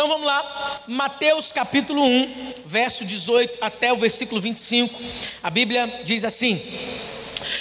Então 0.00 0.08
vamos 0.08 0.26
lá, 0.26 0.82
Mateus 0.86 1.52
capítulo 1.52 2.02
1, 2.02 2.54
verso 2.64 3.04
18 3.04 3.58
até 3.60 3.92
o 3.92 3.96
versículo 3.96 4.40
25. 4.40 4.98
A 5.42 5.50
Bíblia 5.50 6.00
diz 6.04 6.24
assim: 6.24 6.58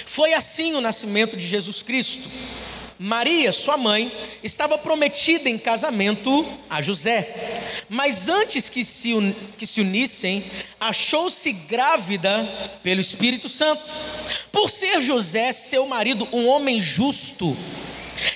Foi 0.06 0.34
assim 0.34 0.74
o 0.74 0.80
nascimento 0.80 1.36
de 1.36 1.46
Jesus 1.46 1.82
Cristo. 1.82 2.30
Maria, 2.98 3.52
sua 3.52 3.76
mãe, 3.76 4.10
estava 4.42 4.78
prometida 4.78 5.50
em 5.50 5.58
casamento 5.58 6.48
a 6.70 6.82
José, 6.82 7.28
mas 7.90 8.30
antes 8.30 8.70
que 8.70 8.86
se, 8.86 9.12
que 9.58 9.68
se 9.68 9.82
unissem, 9.82 10.42
achou-se 10.80 11.52
grávida 11.52 12.48
pelo 12.82 13.02
Espírito 13.02 13.50
Santo. 13.50 13.84
Por 14.50 14.70
ser 14.70 15.02
José, 15.02 15.52
seu 15.52 15.86
marido, 15.88 16.26
um 16.32 16.48
homem 16.48 16.80
justo, 16.80 17.54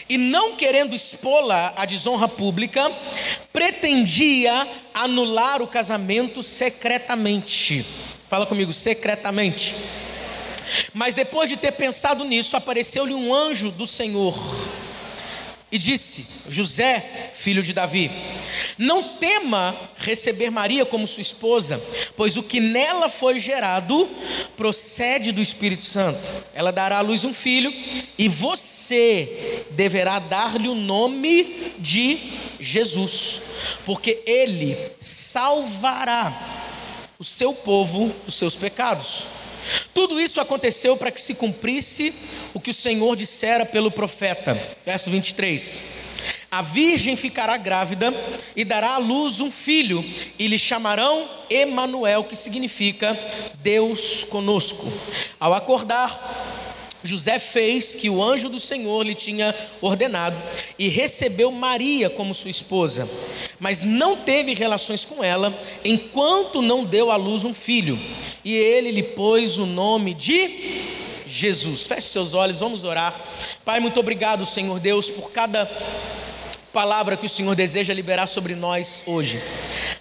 e 0.09 0.18
não 0.18 0.55
querendo 0.55 0.95
expô-la 0.95 1.73
à 1.75 1.86
desonra 1.86 2.27
pública, 2.27 2.91
pretendia 3.52 4.67
anular 4.93 5.61
o 5.61 5.67
casamento 5.67 6.44
secretamente. 6.44 7.85
Fala 8.30 8.45
comigo, 8.45 8.73
secretamente. 8.73 9.75
Mas 10.94 11.13
depois 11.13 11.49
de 11.49 11.58
ter 11.58 11.72
pensado 11.73 12.23
nisso, 12.23 12.55
apareceu-lhe 12.55 13.13
um 13.13 13.34
anjo 13.34 13.72
do 13.72 13.85
Senhor 13.85 14.34
e 15.73 15.77
disse: 15.80 16.23
José, 16.50 17.32
filho 17.34 17.63
de 17.63 17.73
Davi, 17.73 18.12
não 18.77 19.18
tema 19.18 19.76
receber 19.98 20.52
Maria 20.52 20.86
como 20.86 21.08
sua 21.08 21.22
esposa, 21.22 21.81
pois 22.16 22.38
o 22.38 22.44
que 22.44 22.59
nela 22.59 23.09
foi 23.09 23.40
gerado 23.40 24.08
procede 24.55 25.31
do 25.31 25.41
Espírito 25.41 25.84
Santo. 25.84 26.20
Ela 26.54 26.72
dará 26.72 27.00
à 27.00 27.02
luz 27.02 27.23
um 27.23 27.34
filho 27.34 27.73
e 28.20 28.28
você 28.28 29.66
deverá 29.72 30.20
dar-lhe 30.20 30.70
o 30.70 30.76
nome 30.76 31.73
de 31.80 32.20
Jesus, 32.59 33.42
porque 33.84 34.22
ele 34.28 34.78
salvará 35.00 36.31
o 37.17 37.23
seu 37.23 37.52
povo 37.52 38.14
dos 38.28 38.36
seus 38.36 38.56
pecados. 38.56 39.25
Tudo 39.94 40.19
isso 40.19 40.42
aconteceu 40.42 40.97
para 40.97 41.11
que 41.11 41.22
se 41.22 41.36
cumprisse 41.36 42.14
o 42.53 42.59
que 42.59 42.72
o 42.72 42.73
Senhor 42.73 43.16
dissera 43.16 43.66
pelo 43.66 43.92
profeta. 43.92 44.59
Verso 44.86 45.09
23. 45.09 46.03
A 46.50 46.61
virgem 46.61 47.16
ficará 47.16 47.58
grávida 47.58 48.14
e 48.56 48.64
dará 48.64 48.91
à 48.91 48.97
luz 49.00 49.39
um 49.39 49.50
filho, 49.50 50.06
e 50.38 50.47
lhe 50.47 50.58
chamarão 50.58 51.28
Emanuel, 51.50 52.23
que 52.25 52.36
significa 52.36 53.17
Deus 53.56 54.23
conosco. 54.23 54.86
Ao 55.39 55.52
acordar, 55.53 56.53
José 57.04 57.38
fez 57.40 57.94
que 57.94 58.09
o 58.09 58.23
anjo 58.23 58.50
do 58.50 58.59
Senhor 58.59 59.06
lhe 59.06 59.14
tinha 59.14 59.54
ordenado 59.82 60.36
e 60.80 60.88
recebeu 60.88 61.52
Maria 61.52 62.09
como 62.09 62.34
sua 62.34 62.50
esposa, 62.50 63.09
mas 63.59 63.84
não 63.84 64.16
teve 64.16 64.54
relações 64.54 65.04
com 65.04 65.24
ela 65.24 65.54
enquanto 65.84 66.62
não 66.62 66.86
deu 66.86 67.12
à 67.12 67.16
luz 67.16 67.44
um 67.44 67.54
filho, 67.54 68.00
e 68.44 68.56
ele 68.56 68.92
lhe 68.92 69.04
pôs 69.04 69.58
o 69.58 69.66
nome 69.66 70.14
de 70.14 70.81
Jesus. 71.28 71.84
Feche 71.84 72.08
seus 72.08 72.34
olhos, 72.34 72.59
vamos 72.59 72.84
orar. 72.84 73.20
Pai, 73.66 73.80
muito 73.80 74.00
obrigado, 74.00 74.46
Senhor 74.46 74.80
Deus, 74.80 75.09
por 75.09 75.31
cada 75.31 75.70
palavra 76.73 77.16
que 77.16 77.27
o 77.27 77.29
Senhor 77.29 77.55
deseja 77.55 77.93
liberar 77.93 78.25
sobre 78.25 78.55
nós 78.55 79.03
hoje. 79.05 79.39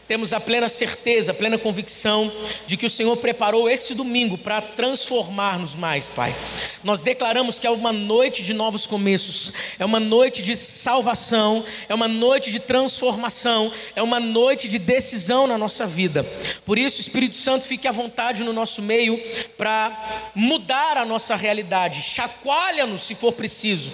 Temos 0.08 0.32
a 0.32 0.40
plena 0.40 0.68
certeza, 0.68 1.30
a 1.30 1.34
plena 1.34 1.58
convicção 1.58 2.32
de 2.66 2.76
que 2.76 2.86
o 2.86 2.90
Senhor 2.90 3.16
preparou 3.18 3.68
esse 3.68 3.94
domingo 3.94 4.38
para 4.38 4.60
transformar-nos 4.60 5.74
mais, 5.74 6.08
Pai. 6.08 6.34
Nós 6.82 7.02
declaramos 7.02 7.58
que 7.58 7.66
é 7.66 7.70
uma 7.70 7.92
noite 7.92 8.42
de 8.42 8.54
novos 8.54 8.86
começos, 8.86 9.52
é 9.78 9.84
uma 9.84 10.00
noite 10.00 10.42
de 10.42 10.56
salvação, 10.56 11.64
é 11.88 11.94
uma 11.94 12.08
noite 12.08 12.50
de 12.50 12.58
transformação, 12.58 13.70
é 13.94 14.02
uma 14.02 14.18
noite 14.18 14.66
de 14.66 14.78
decisão 14.78 15.46
na 15.46 15.58
nossa 15.58 15.86
vida. 15.86 16.24
Por 16.64 16.78
isso, 16.78 17.00
Espírito 17.00 17.36
Santo, 17.36 17.64
fique 17.64 17.86
à 17.86 17.92
vontade 17.92 18.42
no 18.42 18.52
nosso 18.52 18.82
meio 18.82 19.20
para 19.58 20.30
mudar 20.34 20.96
a 20.96 21.04
nossa 21.04 21.36
realidade, 21.36 22.02
chacoalha-nos 22.02 23.02
se 23.02 23.14
for 23.14 23.32
preciso 23.32 23.92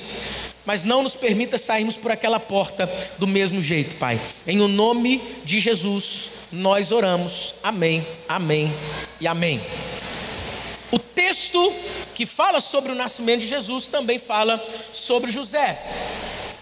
mas 0.68 0.84
não 0.84 1.02
nos 1.02 1.14
permita 1.14 1.56
sairmos 1.56 1.96
por 1.96 2.12
aquela 2.12 2.38
porta 2.38 2.86
do 3.16 3.26
mesmo 3.26 3.58
jeito, 3.62 3.96
Pai. 3.96 4.20
Em 4.46 4.60
o 4.60 4.68
nome 4.68 5.18
de 5.42 5.58
Jesus, 5.58 6.28
nós 6.52 6.92
oramos. 6.92 7.54
Amém, 7.62 8.06
amém 8.28 8.70
e 9.18 9.26
amém. 9.26 9.62
O 10.92 10.98
texto 10.98 11.72
que 12.14 12.26
fala 12.26 12.60
sobre 12.60 12.92
o 12.92 12.94
nascimento 12.94 13.40
de 13.40 13.46
Jesus 13.46 13.88
também 13.88 14.18
fala 14.18 14.62
sobre 14.92 15.30
José. 15.30 15.82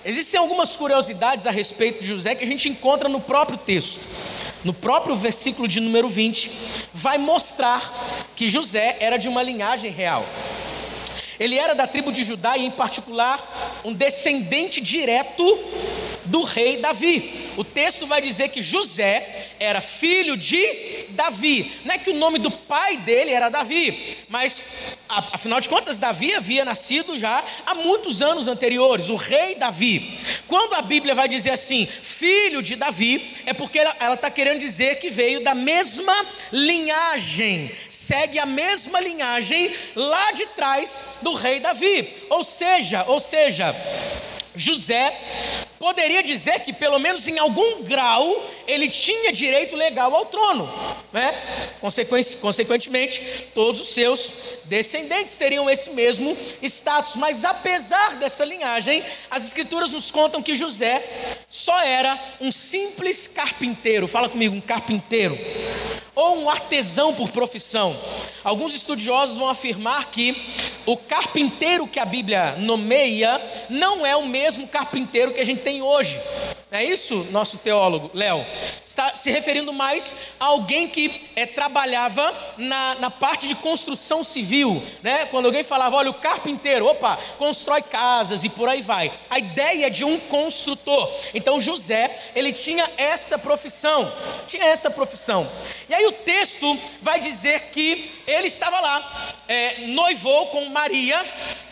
Existem 0.05 0.39
algumas 0.39 0.77
curiosidades 0.77 1.45
a 1.45 1.51
respeito 1.51 2.01
de 2.01 2.07
José 2.07 2.37
que 2.37 2.45
a 2.45 2.47
gente 2.47 2.69
encontra 2.69 3.09
no 3.09 3.21
próprio 3.21 3.59
texto. 3.59 3.99
No 4.63 4.73
próprio 4.73 5.17
versículo 5.17 5.67
de 5.67 5.81
número 5.81 6.09
20, 6.09 6.49
vai 6.95 7.19
mostrar 7.19 7.93
que 8.37 8.49
José 8.49 8.99
era 9.01 9.17
de 9.17 9.29
uma 9.29 9.43
linhagem 9.43 9.91
real. 9.91 10.25
Ele 11.39 11.59
era 11.59 11.75
da 11.75 11.87
tribo 11.87 12.11
de 12.13 12.25
Judá 12.25 12.57
e, 12.57 12.67
em 12.67 12.71
particular, 12.71 13.83
um 13.85 13.93
descendente 13.93 14.81
direto 14.81 15.45
do 16.27 16.43
rei 16.43 16.79
Davi. 16.79 17.53
O 17.57 17.65
texto 17.65 18.07
vai 18.07 18.21
dizer 18.21 18.49
que 18.51 18.63
José 18.63 19.49
era 19.59 19.81
filho 19.81 20.37
de 20.37 21.07
Davi. 21.11 21.73
Não 21.85 21.95
é 21.95 21.99
que 21.99 22.11
o 22.11 22.15
nome 22.15 22.39
do 22.39 22.51
pai 22.51 22.99
dele 22.99 23.31
era 23.31 23.49
Davi, 23.49 24.17
mas 24.29 24.97
afinal 25.09 25.61
de 25.61 25.69
contas, 25.69 25.99
Davi 25.99 26.35
havia 26.35 26.65
nascido 26.65 27.19
já 27.19 27.43
há 27.65 27.75
muitos 27.75 28.21
anos 28.21 28.49
anteriores, 28.49 29.09
o 29.09 29.17
rei 29.17 29.55
Davi. 29.55 30.19
Quando 30.47 30.75
a 30.75 30.83
Bíblia 30.83 31.15
vai 31.15 31.29
dizer 31.29 31.51
assim, 31.51 31.87
filho 31.87 32.63
de 32.63 32.77
Davi, 32.77 33.25
é 33.47 33.53
porque 33.53 33.79
ela 33.79 34.15
está 34.15 34.31
querendo 34.31 34.61
dizer 34.61 34.99
que 34.99 35.11
veio 35.11 35.43
da 35.43 35.55
mesma 35.55 36.15
linhagem, 36.53 37.71
segue 37.89 38.39
a 38.39 38.47
mesma 38.47 39.01
linhagem 39.01 39.73
lá 39.95 40.33
de 40.33 40.47
trás 40.47 41.19
do 41.23 41.35
rei 41.35 41.61
Davi. 41.61 42.09
Ou 42.31 42.43
seja, 42.43 43.05
ou 43.07 43.21
seja, 43.21 43.75
José 44.57 45.13
poderia 45.79 46.23
dizer 46.23 46.61
que, 46.61 46.73
pelo 46.73 46.99
menos 46.99 47.29
em 47.29 47.39
algum 47.39 47.83
grau, 47.83 48.45
ele 48.67 48.89
tinha 48.89 49.33
direito 49.33 49.77
legal 49.77 50.15
ao 50.15 50.27
trono. 50.27 50.69
Né? 51.13 51.33
Consequentemente, 52.41 53.49
todos 53.55 53.81
os 53.81 53.89
seus 53.89 54.33
descendentes 54.65 55.37
teriam 55.37 55.69
esse 55.69 55.91
mesmo 55.91 56.37
status. 56.63 57.17
Mas 57.17 57.45
apesar 57.45 58.17
dessa 58.17 58.45
linhagem, 58.45 59.05
as 59.31 59.47
Escrituras 59.47 59.93
nos 59.93 60.11
contam 60.11 60.43
que 60.43 60.57
José 60.57 61.05
só 61.49 61.79
era 61.83 62.19
um 62.41 62.51
simples 62.51 63.27
carpinteiro. 63.27 64.09
Fala 64.09 64.29
comigo, 64.29 64.57
um 64.57 64.61
carpinteiro. 64.61 65.39
Ou 66.17 66.39
um 66.39 66.51
artesão 66.51 67.15
por 67.15 67.31
profissão. 67.31 67.97
Alguns 68.43 68.75
estudiosos 68.75 69.37
vão 69.37 69.49
afirmar 69.49 70.11
que 70.11 70.35
o 70.87 70.97
carpinteiro 70.97 71.87
que 71.87 72.01
a 72.01 72.05
Bíblia 72.05 72.57
nomeia 72.59 73.41
não 73.69 74.05
é 74.05 74.17
o 74.17 74.27
mesmo 74.27 74.67
carpinteiro 74.67 75.33
que 75.33 75.41
a 75.41 75.45
gente 75.45 75.63
tem 75.63 75.83
hoje. 75.83 76.19
É 76.77 76.85
isso, 76.85 77.27
nosso 77.31 77.57
teólogo, 77.57 78.11
Léo? 78.13 78.45
Está 78.85 79.15
se 79.15 79.31
referindo 79.31 79.73
mais 79.73 80.15
a 80.39 80.45
alguém 80.45 80.87
que 80.87 81.27
é, 81.35 81.47
trabalhava 81.47 82.31
na, 82.59 82.97
na 82.97 83.11
parte 83.11 83.49
de 83.49 83.55
construção 83.55 84.23
civil, 84.23 84.83
né? 85.03 85.25
Quando 85.31 85.47
alguém 85.47 85.65
falava, 85.65 85.97
olha, 85.97 86.11
o 86.11 86.15
carpinteiro, 86.15 86.85
opa, 86.87 87.19
constrói 87.39 87.81
casas 87.81 88.45
e 88.45 88.51
por 88.51 88.69
aí 88.69 88.83
vai. 88.83 89.11
A 89.31 89.39
ideia 89.39 89.91
de 89.91 90.05
um 90.05 90.21
construtor. 90.21 91.11
Então 91.33 91.59
José, 91.59 92.15
ele 92.35 92.53
tinha 92.53 92.87
essa 92.99 93.39
profissão, 93.39 94.13
tinha 94.47 94.67
essa 94.67 94.91
profissão. 94.91 95.51
E 95.89 95.95
aí 95.95 96.07
o 96.07 96.13
texto 96.13 96.79
vai 97.01 97.19
dizer 97.21 97.71
que 97.71 98.16
ele 98.27 98.49
estava 98.49 98.81
lá, 98.81 99.35
é, 99.49 99.87
noivou 99.87 100.47
com 100.47 100.67
Maria, 100.67 101.19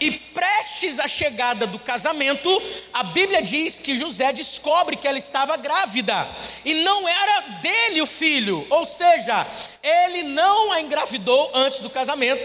e 0.00 0.10
prestes 0.10 0.98
à 0.98 1.06
chegada 1.08 1.66
do 1.66 1.78
casamento, 1.78 2.62
a 2.92 3.04
Bíblia 3.04 3.40
diz 3.42 3.78
que 3.78 3.98
José 3.98 4.32
descobre 4.32 4.96
que 4.96 5.08
ela 5.08 5.18
estava 5.18 5.56
grávida, 5.56 6.26
e 6.64 6.74
não 6.82 7.08
era 7.08 7.40
dele 7.62 8.02
o 8.02 8.06
filho, 8.06 8.66
ou 8.70 8.84
seja, 8.84 9.46
ele 9.82 10.22
não 10.22 10.72
a 10.72 10.80
engravidou 10.80 11.50
antes 11.54 11.80
do 11.80 11.90
casamento, 11.90 12.42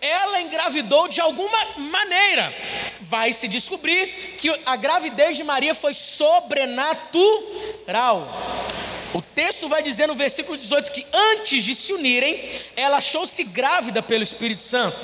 ela 0.00 0.40
engravidou 0.40 1.08
de 1.08 1.20
alguma 1.20 1.58
maneira. 1.76 2.52
Vai 3.00 3.32
se 3.32 3.48
descobrir 3.48 4.06
que 4.38 4.48
a 4.66 4.76
gravidez 4.76 5.36
de 5.36 5.44
Maria 5.44 5.74
foi 5.74 5.94
sobrenatural. 5.94 8.28
Texto 9.44 9.68
vai 9.68 9.82
dizer 9.82 10.06
no 10.06 10.14
versículo 10.14 10.56
18 10.56 10.92
que 10.92 11.04
antes 11.12 11.64
de 11.64 11.74
se 11.74 11.92
unirem, 11.92 12.40
ela 12.76 12.98
achou-se 12.98 13.42
grávida 13.42 14.00
pelo 14.00 14.22
Espírito 14.22 14.62
Santo. 14.62 14.96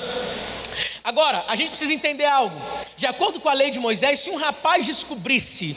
Agora, 1.03 1.43
a 1.49 1.57
gente 1.57 1.71
precisa 1.71 1.93
entender 1.93 2.23
algo. 2.23 2.55
De 2.95 3.05
acordo 3.05 3.41
com 3.41 3.49
a 3.49 3.53
lei 3.53 3.69
de 3.69 3.79
Moisés, 3.79 4.21
se 4.21 4.29
um 4.29 4.37
rapaz 4.37 4.85
descobrisse 4.85 5.75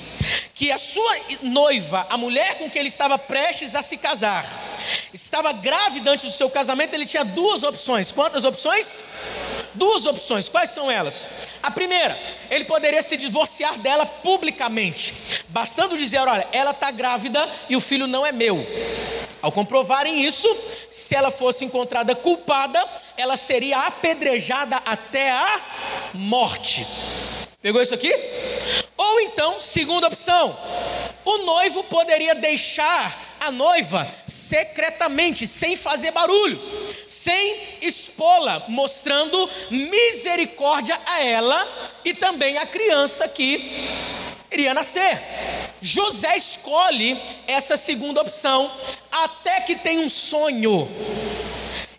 que 0.55 0.71
a 0.71 0.79
sua 0.79 1.17
noiva, 1.43 2.07
a 2.09 2.17
mulher 2.17 2.59
com 2.59 2.71
quem 2.71 2.79
ele 2.79 2.89
estava 2.89 3.19
prestes 3.19 3.75
a 3.75 3.83
se 3.83 3.97
casar, 3.97 4.47
estava 5.13 5.53
grávida 5.53 6.13
antes 6.13 6.27
do 6.27 6.33
seu 6.33 6.49
casamento, 6.49 6.95
ele 6.95 7.05
tinha 7.05 7.25
duas 7.25 7.65
opções. 7.65 8.13
Quantas 8.13 8.45
opções? 8.45 9.03
Duas 9.75 10.07
opções. 10.07 10.49
Quais 10.49 10.71
são 10.71 10.91
elas? 10.91 11.49
A 11.63 11.71
primeira, 11.71 12.19
ele 12.51 12.65
poderia 12.65 13.03
se 13.03 13.17
divorciar 13.17 13.79
dela 13.79 14.05
publicamente 14.05 15.33
bastando 15.53 15.97
dizer: 15.97 16.19
olha, 16.19 16.47
ela 16.51 16.73
está 16.73 16.91
grávida 16.91 17.49
e 17.69 17.77
o 17.77 17.81
filho 17.81 18.07
não 18.07 18.27
é 18.27 18.33
meu. 18.33 18.67
Ao 19.41 19.53
comprovarem 19.53 20.25
isso, 20.25 20.49
se 20.91 21.15
ela 21.15 21.31
fosse 21.31 21.65
encontrada 21.65 22.15
culpada, 22.15 22.85
ela 23.17 23.37
seria 23.37 23.81
apedrejada 23.81 24.77
até 24.87 25.31
a 25.31 25.61
morte. 26.15 26.87
Pegou 27.61 27.83
isso 27.83 27.95
aqui? 27.95 28.13
Ou 28.97 29.21
então, 29.21 29.61
segunda 29.61 30.07
opção, 30.07 30.57
o 31.25 31.39
noivo 31.39 31.85
poderia 31.85 32.35
deixar 32.35 33.32
a 33.43 33.51
noiva 33.51 34.09
secretamente, 34.27 35.47
sem 35.47 35.77
fazer 35.77 36.13
barulho, 36.13 36.61
sem 37.07 37.61
expô-la, 37.83 38.65
mostrando 38.69 39.51
misericórdia 39.71 40.99
a 41.05 41.21
ela 41.23 41.91
e 42.05 42.15
também 42.15 42.57
a 42.59 42.67
criança 42.67 43.29
que 43.29 43.89
iria 44.51 44.73
nascer. 44.73 45.21
José 45.81 46.37
escolhe 46.37 47.21
essa 47.49 47.77
segunda 47.77 48.21
opção, 48.21 48.71
até 49.11 49.61
que 49.63 49.75
tem 49.75 49.99
um 49.99 50.09
sonho. 50.09 50.89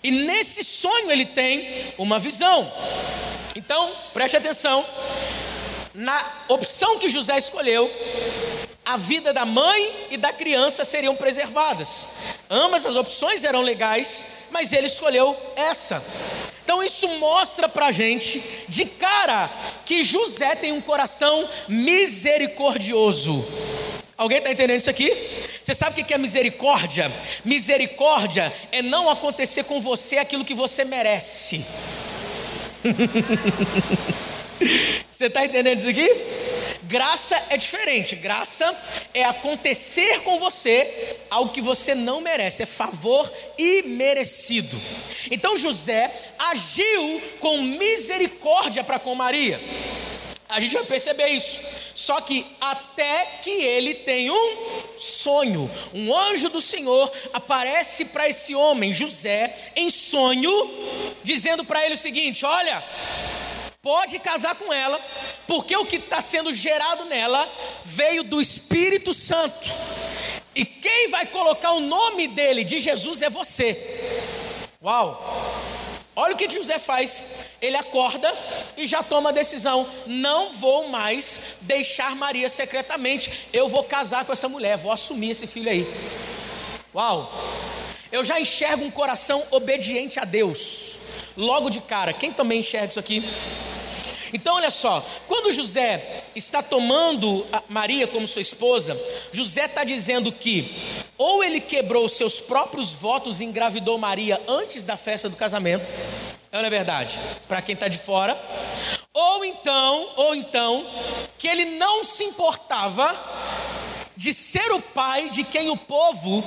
E 0.01 0.11
nesse 0.11 0.63
sonho 0.63 1.11
ele 1.11 1.25
tem 1.25 1.93
uma 1.97 2.19
visão. 2.19 2.71
Então, 3.53 3.91
preste 4.13 4.37
atenção. 4.37 4.85
Na 5.93 6.25
opção 6.47 6.97
que 6.97 7.09
José 7.09 7.37
escolheu, 7.37 7.91
a 8.85 8.97
vida 8.97 9.31
da 9.31 9.45
mãe 9.45 10.07
e 10.11 10.17
da 10.17 10.33
criança 10.33 10.83
seriam 10.83 11.15
preservadas. 11.15 12.35
Ambas 12.49 12.85
as 12.85 12.95
opções 12.95 13.43
eram 13.43 13.61
legais, 13.61 14.25
mas 14.51 14.73
ele 14.73 14.87
escolheu 14.87 15.37
essa. 15.55 16.03
Então 16.63 16.83
isso 16.83 17.07
mostra 17.19 17.69
para 17.69 17.91
gente, 17.91 18.41
de 18.67 18.85
cara, 18.85 19.49
que 19.85 20.03
José 20.03 20.55
tem 20.55 20.71
um 20.71 20.81
coração 20.81 21.47
misericordioso. 21.67 23.45
Alguém 24.17 24.37
está 24.37 24.51
entendendo 24.51 24.79
isso 24.79 24.89
aqui? 24.89 25.11
Você 25.61 25.73
sabe 25.73 26.01
o 26.01 26.05
que 26.05 26.13
é 26.13 26.17
misericórdia? 26.17 27.11
Misericórdia 27.43 28.53
é 28.71 28.81
não 28.81 29.09
acontecer 29.09 29.63
com 29.63 29.81
você 29.81 30.17
aquilo 30.17 30.45
que 30.45 30.53
você 30.53 30.85
merece. 30.85 31.65
você 35.09 35.25
está 35.25 35.45
entendendo 35.45 35.79
isso 35.79 35.89
aqui? 35.89 36.52
Graça 36.83 37.41
é 37.49 37.57
diferente. 37.57 38.15
Graça 38.15 38.75
é 39.13 39.23
acontecer 39.23 40.21
com 40.21 40.39
você 40.39 41.17
algo 41.29 41.51
que 41.51 41.61
você 41.61 41.95
não 41.95 42.21
merece, 42.21 42.63
é 42.63 42.65
favor 42.65 43.31
imerecido. 43.57 44.79
Então 45.31 45.57
José 45.57 46.11
agiu 46.37 47.21
com 47.39 47.61
misericórdia 47.61 48.83
para 48.83 48.99
com 48.99 49.15
Maria. 49.15 49.59
A 50.49 50.59
gente 50.59 50.73
vai 50.75 50.83
perceber 50.83 51.29
isso. 51.29 51.59
Só 51.95 52.21
que 52.21 52.45
até 52.61 53.25
que 53.41 53.49
ele 53.49 53.95
tem 53.95 54.29
um 54.29 54.57
sonho, 54.97 55.69
um 55.93 56.15
anjo 56.15 56.49
do 56.49 56.61
Senhor 56.61 57.11
aparece 57.33 58.05
para 58.05 58.29
esse 58.29 58.53
homem, 58.53 58.91
José, 58.91 59.71
em 59.75 59.89
sonho, 59.89 60.51
dizendo 61.23 61.63
para 61.65 61.83
ele 61.85 61.95
o 61.95 61.97
seguinte: 61.97 62.45
Olha, 62.45 62.83
pode 63.83 64.17
casar 64.17 64.55
com 64.55 64.71
ela, 64.71 64.97
porque 65.45 65.75
o 65.75 65.85
que 65.85 65.97
está 65.97 66.21
sendo 66.21 66.53
gerado 66.53 67.03
nela 67.03 67.51
veio 67.83 68.23
do 68.23 68.39
Espírito 68.39 69.13
Santo. 69.13 69.69
E 70.55 70.63
quem 70.63 71.09
vai 71.09 71.25
colocar 71.25 71.73
o 71.73 71.81
nome 71.81 72.29
dele, 72.29 72.63
de 72.63 72.79
Jesus, 72.79 73.21
é 73.21 73.29
você. 73.29 73.77
Uau! 74.81 75.21
Olha 76.15 76.33
o 76.33 76.37
que 76.37 76.49
José 76.49 76.79
faz. 76.79 77.47
Ele 77.61 77.75
acorda 77.75 78.33
e 78.77 78.87
já 78.87 79.03
toma 79.03 79.31
a 79.31 79.33
decisão: 79.33 79.85
não 80.05 80.53
vou 80.53 80.87
mais 80.87 81.57
deixar 81.61 82.15
Maria 82.15 82.47
secretamente. 82.47 83.49
Eu 83.51 83.67
vou 83.67 83.83
casar 83.83 84.23
com 84.23 84.31
essa 84.31 84.47
mulher, 84.47 84.77
vou 84.77 84.93
assumir 84.93 85.31
esse 85.31 85.45
filho 85.45 85.69
aí. 85.69 85.85
Uau! 86.95 87.29
Eu 88.09 88.23
já 88.23 88.39
enxergo 88.39 88.85
um 88.85 88.91
coração 88.91 89.43
obediente 89.51 90.19
a 90.19 90.23
Deus. 90.23 90.93
Logo 91.35 91.69
de 91.69 91.81
cara, 91.81 92.13
quem 92.13 92.31
também 92.31 92.59
enxerga 92.59 92.87
isso 92.89 92.99
aqui? 92.99 93.23
Então, 94.33 94.55
olha 94.55 94.71
só, 94.71 95.05
quando 95.27 95.53
José 95.53 96.23
está 96.35 96.63
tomando 96.63 97.45
Maria 97.69 98.07
como 98.07 98.27
sua 98.27 98.41
esposa, 98.41 98.99
José 99.31 99.65
está 99.65 99.83
dizendo 99.83 100.31
que 100.31 100.75
ou 101.15 101.43
ele 101.43 101.61
quebrou 101.61 102.09
seus 102.09 102.39
próprios 102.39 102.91
votos 102.91 103.39
e 103.39 103.45
engravidou 103.45 103.97
Maria 103.99 104.41
antes 104.47 104.85
da 104.85 104.97
festa 104.97 105.29
do 105.29 105.35
casamento, 105.35 105.95
não 106.51 106.59
é 106.59 106.69
verdade? 106.69 107.19
Para 107.47 107.61
quem 107.61 107.73
está 107.73 107.87
de 107.87 107.99
fora, 107.99 108.35
ou 109.13 109.45
então, 109.45 110.09
ou 110.15 110.33
então, 110.33 110.87
que 111.37 111.47
ele 111.47 111.65
não 111.65 112.03
se 112.03 112.23
importava 112.23 113.15
de 114.17 114.33
ser 114.33 114.71
o 114.71 114.81
pai 114.81 115.29
de 115.29 115.43
quem 115.43 115.69
o 115.69 115.77
povo 115.77 116.43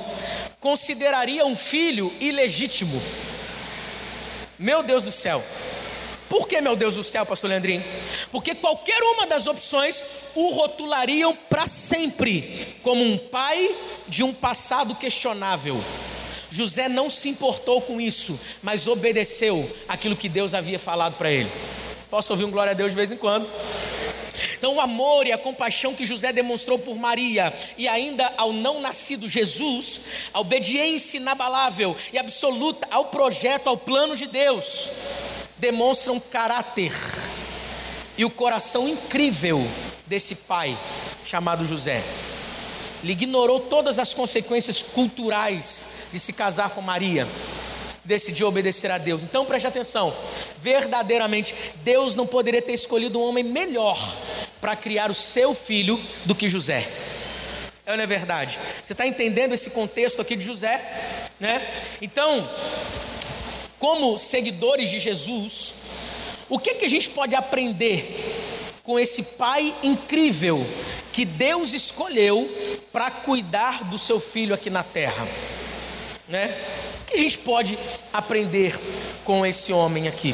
consideraria 0.59 1.45
um 1.45 1.55
filho 1.55 2.13
ilegítimo. 2.19 3.01
Meu 4.59 4.83
Deus 4.83 5.03
do 5.03 5.11
céu. 5.11 5.43
Por 6.29 6.47
que, 6.47 6.59
meu 6.59 6.75
Deus 6.75 6.95
do 6.95 7.03
céu, 7.03 7.25
pastor 7.25 7.49
Leandrinho? 7.49 7.83
Porque 8.31 8.53
qualquer 8.53 9.01
uma 9.01 9.25
das 9.25 9.47
opções 9.47 10.05
o 10.35 10.49
rotulariam 10.49 11.35
para 11.49 11.67
sempre 11.67 12.75
como 12.83 13.03
um 13.03 13.17
pai 13.17 13.73
de 14.07 14.23
um 14.23 14.33
passado 14.33 14.95
questionável. 14.95 15.81
José 16.49 16.87
não 16.87 17.09
se 17.09 17.29
importou 17.29 17.81
com 17.81 17.99
isso, 17.99 18.39
mas 18.61 18.87
obedeceu 18.87 19.69
aquilo 19.87 20.15
que 20.15 20.29
Deus 20.29 20.53
havia 20.53 20.79
falado 20.79 21.15
para 21.17 21.31
ele. 21.31 21.51
Posso 22.09 22.31
ouvir 22.31 22.45
um 22.45 22.51
glória 22.51 22.71
a 22.71 22.75
Deus 22.75 22.91
de 22.91 22.95
vez 22.95 23.11
em 23.11 23.17
quando? 23.17 23.47
Então, 24.57 24.75
o 24.75 24.81
amor 24.81 25.27
e 25.27 25.31
a 25.31 25.37
compaixão 25.37 25.93
que 25.93 26.05
José 26.05 26.31
demonstrou 26.31 26.79
por 26.79 26.95
Maria 26.95 27.53
e 27.77 27.87
ainda 27.87 28.33
ao 28.37 28.53
não 28.53 28.81
nascido 28.81 29.29
Jesus, 29.29 30.01
a 30.33 30.39
obediência 30.39 31.17
inabalável 31.17 31.95
e 32.11 32.17
absoluta 32.17 32.87
ao 32.91 33.05
projeto, 33.05 33.67
ao 33.67 33.77
plano 33.77 34.15
de 34.15 34.27
Deus, 34.27 34.89
demonstram 35.57 36.19
caráter 36.19 36.91
e 38.17 38.25
o 38.25 38.29
coração 38.29 38.87
incrível 38.87 39.65
desse 40.05 40.35
pai 40.35 40.77
chamado 41.23 41.65
José. 41.65 42.03
Ele 43.03 43.11
ignorou 43.11 43.59
todas 43.59 43.99
as 43.99 44.13
consequências 44.13 44.81
culturais 44.81 46.07
de 46.11 46.19
se 46.19 46.33
casar 46.33 46.71
com 46.71 46.81
Maria, 46.81 47.27
decidiu 48.03 48.47
obedecer 48.47 48.89
a 48.89 48.97
Deus. 48.97 49.21
Então 49.21 49.45
preste 49.45 49.67
atenção: 49.67 50.13
verdadeiramente, 50.59 51.53
Deus 51.83 52.15
não 52.15 52.25
poderia 52.25 52.61
ter 52.61 52.73
escolhido 52.73 53.19
um 53.19 53.23
homem 53.23 53.43
melhor 53.43 53.97
para 54.59 54.75
criar 54.75 55.11
o 55.11 55.15
seu 55.15 55.53
filho 55.53 56.01
do 56.25 56.33
que 56.33 56.47
José. 56.47 56.87
É 57.85 57.91
ou 57.91 57.97
não 57.97 58.03
é 58.03 58.07
verdade? 58.07 58.59
Você 58.83 58.93
está 58.93 59.07
entendendo 59.07 59.53
esse 59.53 59.69
contexto 59.69 60.21
aqui 60.21 60.35
de 60.35 60.43
José? 60.43 60.81
Né? 61.39 61.65
Então, 62.01 62.49
como 63.79 64.17
seguidores 64.17 64.89
de 64.89 64.99
Jesus, 64.99 65.73
o 66.49 66.57
que, 66.57 66.75
que 66.75 66.85
a 66.85 66.89
gente 66.89 67.09
pode 67.09 67.35
aprender 67.35 68.79
com 68.83 68.97
esse 68.97 69.21
pai 69.23 69.75
incrível 69.83 70.65
que 71.11 71.25
Deus 71.25 71.73
escolheu 71.73 72.49
para 72.91 73.11
cuidar 73.11 73.83
do 73.85 73.97
seu 73.97 74.19
filho 74.19 74.55
aqui 74.55 74.69
na 74.69 74.83
terra? 74.83 75.27
Né? 76.27 76.55
O 77.01 77.05
que 77.05 77.15
a 77.15 77.19
gente 77.19 77.37
pode 77.39 77.77
aprender 78.11 78.79
com 79.23 79.45
esse 79.45 79.73
homem 79.73 80.07
aqui? 80.07 80.33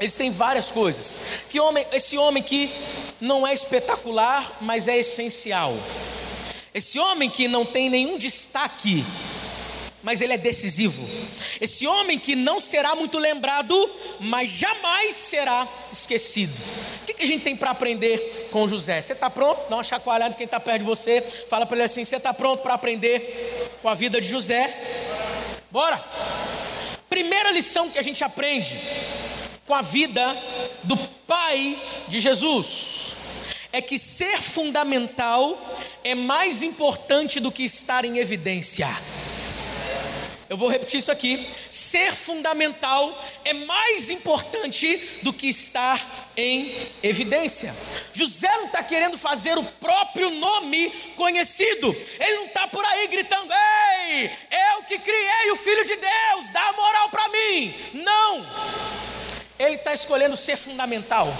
Existem 0.00 0.30
várias 0.30 0.70
coisas. 0.70 1.18
Que 1.48 1.60
homem, 1.60 1.86
esse 1.92 2.16
homem 2.16 2.42
que 2.42 2.72
não 3.20 3.46
é 3.46 3.52
espetacular, 3.52 4.56
mas 4.60 4.88
é 4.88 4.96
essencial. 4.98 5.76
Esse 6.72 6.98
homem 6.98 7.28
que 7.28 7.46
não 7.46 7.66
tem 7.66 7.90
nenhum 7.90 8.16
destaque, 8.16 9.04
mas 10.02 10.20
ele 10.20 10.32
é 10.32 10.38
decisivo. 10.38 11.06
Esse 11.60 11.86
homem 11.86 12.18
que 12.18 12.34
não 12.34 12.58
será 12.58 12.94
muito 12.94 13.18
lembrado, 13.18 13.90
mas 14.18 14.50
jamais 14.50 15.14
será 15.14 15.66
esquecido. 15.92 16.54
O 17.02 17.06
que, 17.06 17.22
a 17.22 17.26
gente 17.26 17.42
tem 17.42 17.56
para 17.56 17.70
aprender 17.70 18.48
com 18.50 18.66
José? 18.66 19.00
Você 19.00 19.12
está 19.12 19.28
pronto? 19.28 19.68
Dá 19.68 19.76
uma 19.76 19.84
chacoalhada 19.84 20.34
quem 20.34 20.44
está 20.44 20.60
perto 20.60 20.80
de 20.80 20.84
você. 20.84 21.20
Fala 21.48 21.66
para 21.66 21.76
ele 21.76 21.84
assim: 21.84 22.04
Você 22.04 22.16
está 22.16 22.32
pronto 22.32 22.62
para 22.62 22.74
aprender 22.74 23.70
com 23.82 23.88
a 23.88 23.94
vida 23.94 24.20
de 24.20 24.28
José? 24.28 24.74
Bora! 25.70 26.02
Primeira 27.08 27.50
lição 27.50 27.90
que 27.90 27.98
a 27.98 28.02
gente 28.02 28.22
aprende 28.22 28.78
com 29.66 29.74
a 29.74 29.82
vida 29.82 30.36
do 30.84 30.96
pai 31.26 31.76
de 32.08 32.20
Jesus 32.20 33.16
é 33.72 33.80
que 33.80 33.98
ser 33.98 34.40
fundamental 34.40 35.58
é 36.02 36.14
mais 36.14 36.62
importante 36.62 37.38
do 37.38 37.52
que 37.52 37.64
estar 37.64 38.04
em 38.04 38.18
evidência. 38.18 38.88
Eu 40.50 40.56
vou 40.56 40.68
repetir 40.68 40.98
isso 40.98 41.12
aqui. 41.12 41.48
Ser 41.68 42.12
fundamental 42.12 43.16
é 43.44 43.52
mais 43.52 44.10
importante 44.10 45.20
do 45.22 45.32
que 45.32 45.48
estar 45.48 46.04
em 46.36 46.74
evidência. 47.04 47.72
José 48.12 48.48
não 48.56 48.66
está 48.66 48.82
querendo 48.82 49.16
fazer 49.16 49.56
o 49.56 49.62
próprio 49.62 50.28
nome 50.28 50.90
conhecido. 51.14 51.94
Ele 52.18 52.34
não 52.38 52.46
está 52.46 52.66
por 52.66 52.84
aí 52.84 53.06
gritando: 53.06 53.48
Ei, 53.52 54.24
eu 54.74 54.82
que 54.88 54.98
criei 54.98 55.52
o 55.52 55.56
Filho 55.56 55.84
de 55.84 55.94
Deus, 55.94 56.50
dá 56.52 56.72
moral 56.72 57.08
para 57.10 57.28
mim. 57.28 57.72
Não. 57.94 58.44
Ele 59.56 59.76
está 59.76 59.94
escolhendo 59.94 60.36
ser 60.36 60.56
fundamental. 60.56 61.32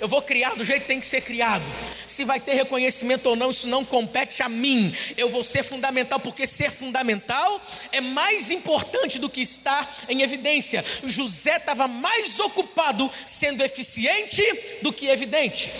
Eu 0.00 0.08
vou 0.08 0.20
criar 0.22 0.54
do 0.54 0.64
jeito 0.64 0.82
que 0.82 0.88
tem 0.88 1.00
que 1.00 1.06
ser 1.06 1.20
criado. 1.20 1.64
Se 2.06 2.24
vai 2.24 2.40
ter 2.40 2.54
reconhecimento 2.54 3.26
ou 3.26 3.36
não, 3.36 3.50
isso 3.50 3.68
não 3.68 3.84
compete 3.84 4.42
a 4.42 4.48
mim. 4.48 4.94
Eu 5.16 5.28
vou 5.28 5.42
ser 5.42 5.62
fundamental, 5.62 6.20
porque 6.20 6.46
ser 6.46 6.70
fundamental 6.70 7.60
é 7.92 8.00
mais 8.00 8.50
importante 8.50 9.18
do 9.18 9.30
que 9.30 9.40
estar 9.40 9.90
em 10.08 10.22
evidência. 10.22 10.84
José 11.04 11.56
estava 11.56 11.88
mais 11.88 12.38
ocupado 12.40 13.10
sendo 13.26 13.62
eficiente 13.62 14.42
do 14.82 14.92
que 14.92 15.06
evidente. 15.06 15.70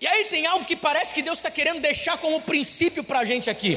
E 0.00 0.06
aí 0.06 0.24
tem 0.24 0.46
algo 0.46 0.64
que 0.64 0.74
parece 0.74 1.12
que 1.12 1.20
Deus 1.20 1.38
está 1.38 1.50
querendo 1.50 1.78
deixar 1.80 2.16
como 2.16 2.40
princípio 2.40 3.04
para 3.04 3.18
a 3.18 3.24
gente 3.24 3.50
aqui. 3.50 3.76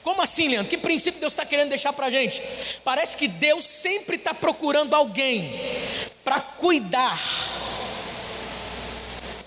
Como 0.00 0.22
assim, 0.22 0.46
Leandro? 0.46 0.70
Que 0.70 0.78
princípio 0.78 1.18
Deus 1.18 1.32
está 1.32 1.44
querendo 1.44 1.70
deixar 1.70 1.92
para 1.92 2.06
a 2.06 2.10
gente? 2.10 2.40
Parece 2.84 3.16
que 3.16 3.26
Deus 3.26 3.64
sempre 3.64 4.14
está 4.14 4.32
procurando 4.32 4.94
alguém 4.94 5.60
para 6.22 6.40
cuidar, 6.40 7.20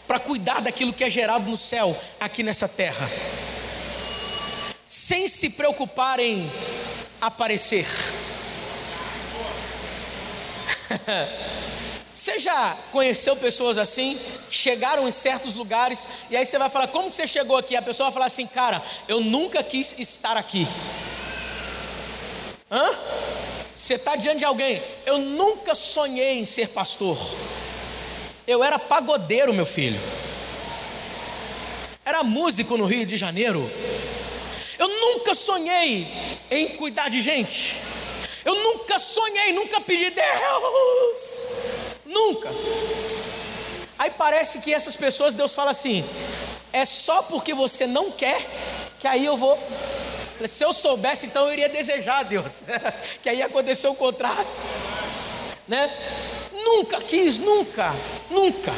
para 0.06 0.20
cuidar 0.20 0.60
daquilo 0.60 0.92
que 0.92 1.06
é 1.06 1.10
gerado 1.10 1.50
no 1.50 1.58
céu, 1.58 1.98
aqui 2.20 2.44
nessa 2.44 2.68
terra, 2.68 3.10
sem 4.86 5.26
se 5.30 5.52
preocupar 5.52 6.20
em 6.20 6.52
aparecer. 7.22 7.88
Você 12.20 12.38
já 12.38 12.76
conheceu 12.92 13.34
pessoas 13.38 13.78
assim? 13.78 14.20
Chegaram 14.52 15.08
em 15.08 15.12
certos 15.12 15.56
lugares 15.56 16.06
e 16.30 16.36
aí 16.36 16.46
você 16.46 16.58
vai 16.58 16.70
falar: 16.70 16.88
Como 16.88 17.10
que 17.10 17.16
você 17.16 17.26
chegou 17.26 17.56
aqui? 17.56 17.78
A 17.78 17.82
pessoa 17.82 18.08
vai 18.08 18.14
falar 18.14 18.26
assim: 18.26 18.46
Cara, 18.46 18.84
eu 19.08 19.22
nunca 19.22 19.64
quis 19.64 19.98
estar 19.98 20.36
aqui. 20.36 20.68
Hã? 22.70 22.94
Você 23.74 23.94
está 23.94 24.18
diante 24.18 24.40
de 24.40 24.44
alguém? 24.44 24.84
Eu 25.06 25.18
nunca 25.20 25.74
sonhei 25.74 26.40
em 26.40 26.44
ser 26.44 26.68
pastor. 26.68 27.18
Eu 28.46 28.66
era 28.66 28.78
pagodeiro, 28.78 29.54
meu 29.54 29.66
filho. 29.66 29.98
Era 32.04 32.22
músico 32.22 32.76
no 32.76 32.86
Rio 32.86 33.06
de 33.06 33.16
Janeiro. 33.16 33.72
Eu 34.78 34.90
nunca 34.90 35.34
sonhei 35.34 36.06
em 36.52 36.68
cuidar 36.76 37.08
de 37.08 37.22
gente. 37.22 37.78
Eu 38.44 38.56
nunca 38.56 39.00
sonhei, 39.00 39.54
nunca 39.54 39.80
pedi 39.80 40.10
Deus. 40.10 41.49
Nunca. 42.10 42.50
Aí 44.00 44.10
parece 44.10 44.58
que 44.60 44.74
essas 44.74 44.96
pessoas, 44.96 45.36
Deus 45.36 45.54
fala 45.54 45.72
assim: 45.72 46.04
é 46.74 46.84
só 46.86 47.22
porque 47.22 47.54
você 47.54 47.86
não 47.86 48.12
quer 48.12 48.44
que 49.00 49.08
aí 49.08 49.24
eu 49.24 49.38
vou. 49.38 49.58
Se 50.48 50.63
eu 50.63 50.74
soubesse, 50.74 51.28
então 51.28 51.46
eu 51.48 51.54
iria 51.54 51.70
desejar, 51.70 52.24
Deus, 52.24 52.63
que 53.22 53.30
aí 53.30 53.42
aconteceu 53.42 53.92
o 53.92 53.96
contrário, 53.96 54.48
né? 55.68 55.94
Nunca 56.51 57.00
quis, 57.00 57.38
nunca, 57.38 57.94
nunca. 58.30 58.74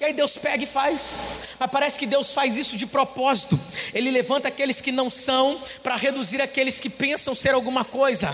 E 0.00 0.06
aí 0.06 0.12
Deus 0.12 0.36
pega 0.38 0.64
e 0.64 0.66
faz. 0.66 1.20
Mas 1.58 1.70
parece 1.70 1.98
que 1.98 2.06
Deus 2.06 2.32
faz 2.32 2.56
isso 2.56 2.76
de 2.76 2.86
propósito. 2.86 3.60
Ele 3.92 4.10
levanta 4.10 4.48
aqueles 4.48 4.80
que 4.80 4.90
não 4.90 5.10
são 5.10 5.60
para 5.82 5.94
reduzir 5.94 6.40
aqueles 6.40 6.80
que 6.80 6.88
pensam 6.88 7.34
ser 7.34 7.54
alguma 7.54 7.84
coisa. 7.84 8.28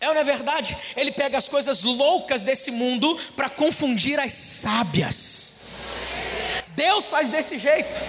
É 0.00 0.08
ou 0.08 0.14
não 0.14 0.22
é 0.22 0.24
verdade? 0.24 0.74
Ele 0.96 1.12
pega 1.12 1.36
as 1.36 1.46
coisas 1.46 1.82
loucas 1.82 2.42
desse 2.42 2.70
mundo 2.70 3.18
para 3.36 3.50
confundir 3.50 4.18
as 4.18 4.32
sábias. 4.32 5.50
Deus 6.68 7.08
faz 7.08 7.28
desse 7.28 7.58
jeito. 7.58 8.00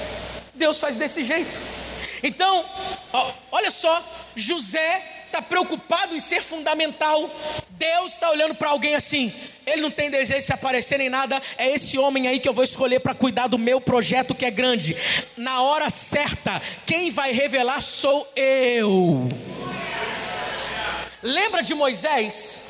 Deus 0.53 0.79
faz 0.79 0.95
desse 0.95 1.23
jeito. 1.23 1.59
Então, 2.23 2.65
ó, 3.11 3.33
olha 3.51 3.69
só, 3.69 4.01
José 4.35 5.03
está 5.25 5.41
preocupado 5.41 6.15
em 6.15 6.19
ser 6.19 6.41
fundamental. 6.41 7.29
Deus 7.71 8.13
está 8.13 8.29
olhando 8.29 8.55
para 8.55 8.69
alguém 8.69 8.95
assim. 8.95 9.33
Ele 9.65 9.81
não 9.81 9.91
tem 9.91 10.09
desejo 10.09 10.39
de 10.39 10.45
se 10.45 10.53
aparecer 10.53 10.97
nem 10.97 11.09
nada. 11.09 11.41
É 11.57 11.73
esse 11.73 11.97
homem 11.97 12.27
aí 12.27 12.39
que 12.39 12.47
eu 12.47 12.53
vou 12.53 12.63
escolher 12.63 12.99
para 12.99 13.13
cuidar 13.13 13.47
do 13.47 13.57
meu 13.57 13.81
projeto 13.81 14.35
que 14.35 14.45
é 14.45 14.51
grande. 14.51 14.95
Na 15.35 15.61
hora 15.61 15.89
certa, 15.89 16.61
quem 16.85 17.11
vai 17.11 17.33
revelar 17.33 17.81
sou 17.81 18.31
eu. 18.35 19.27
Lembra 21.23 21.61
de 21.61 21.75
Moisés? 21.75 22.63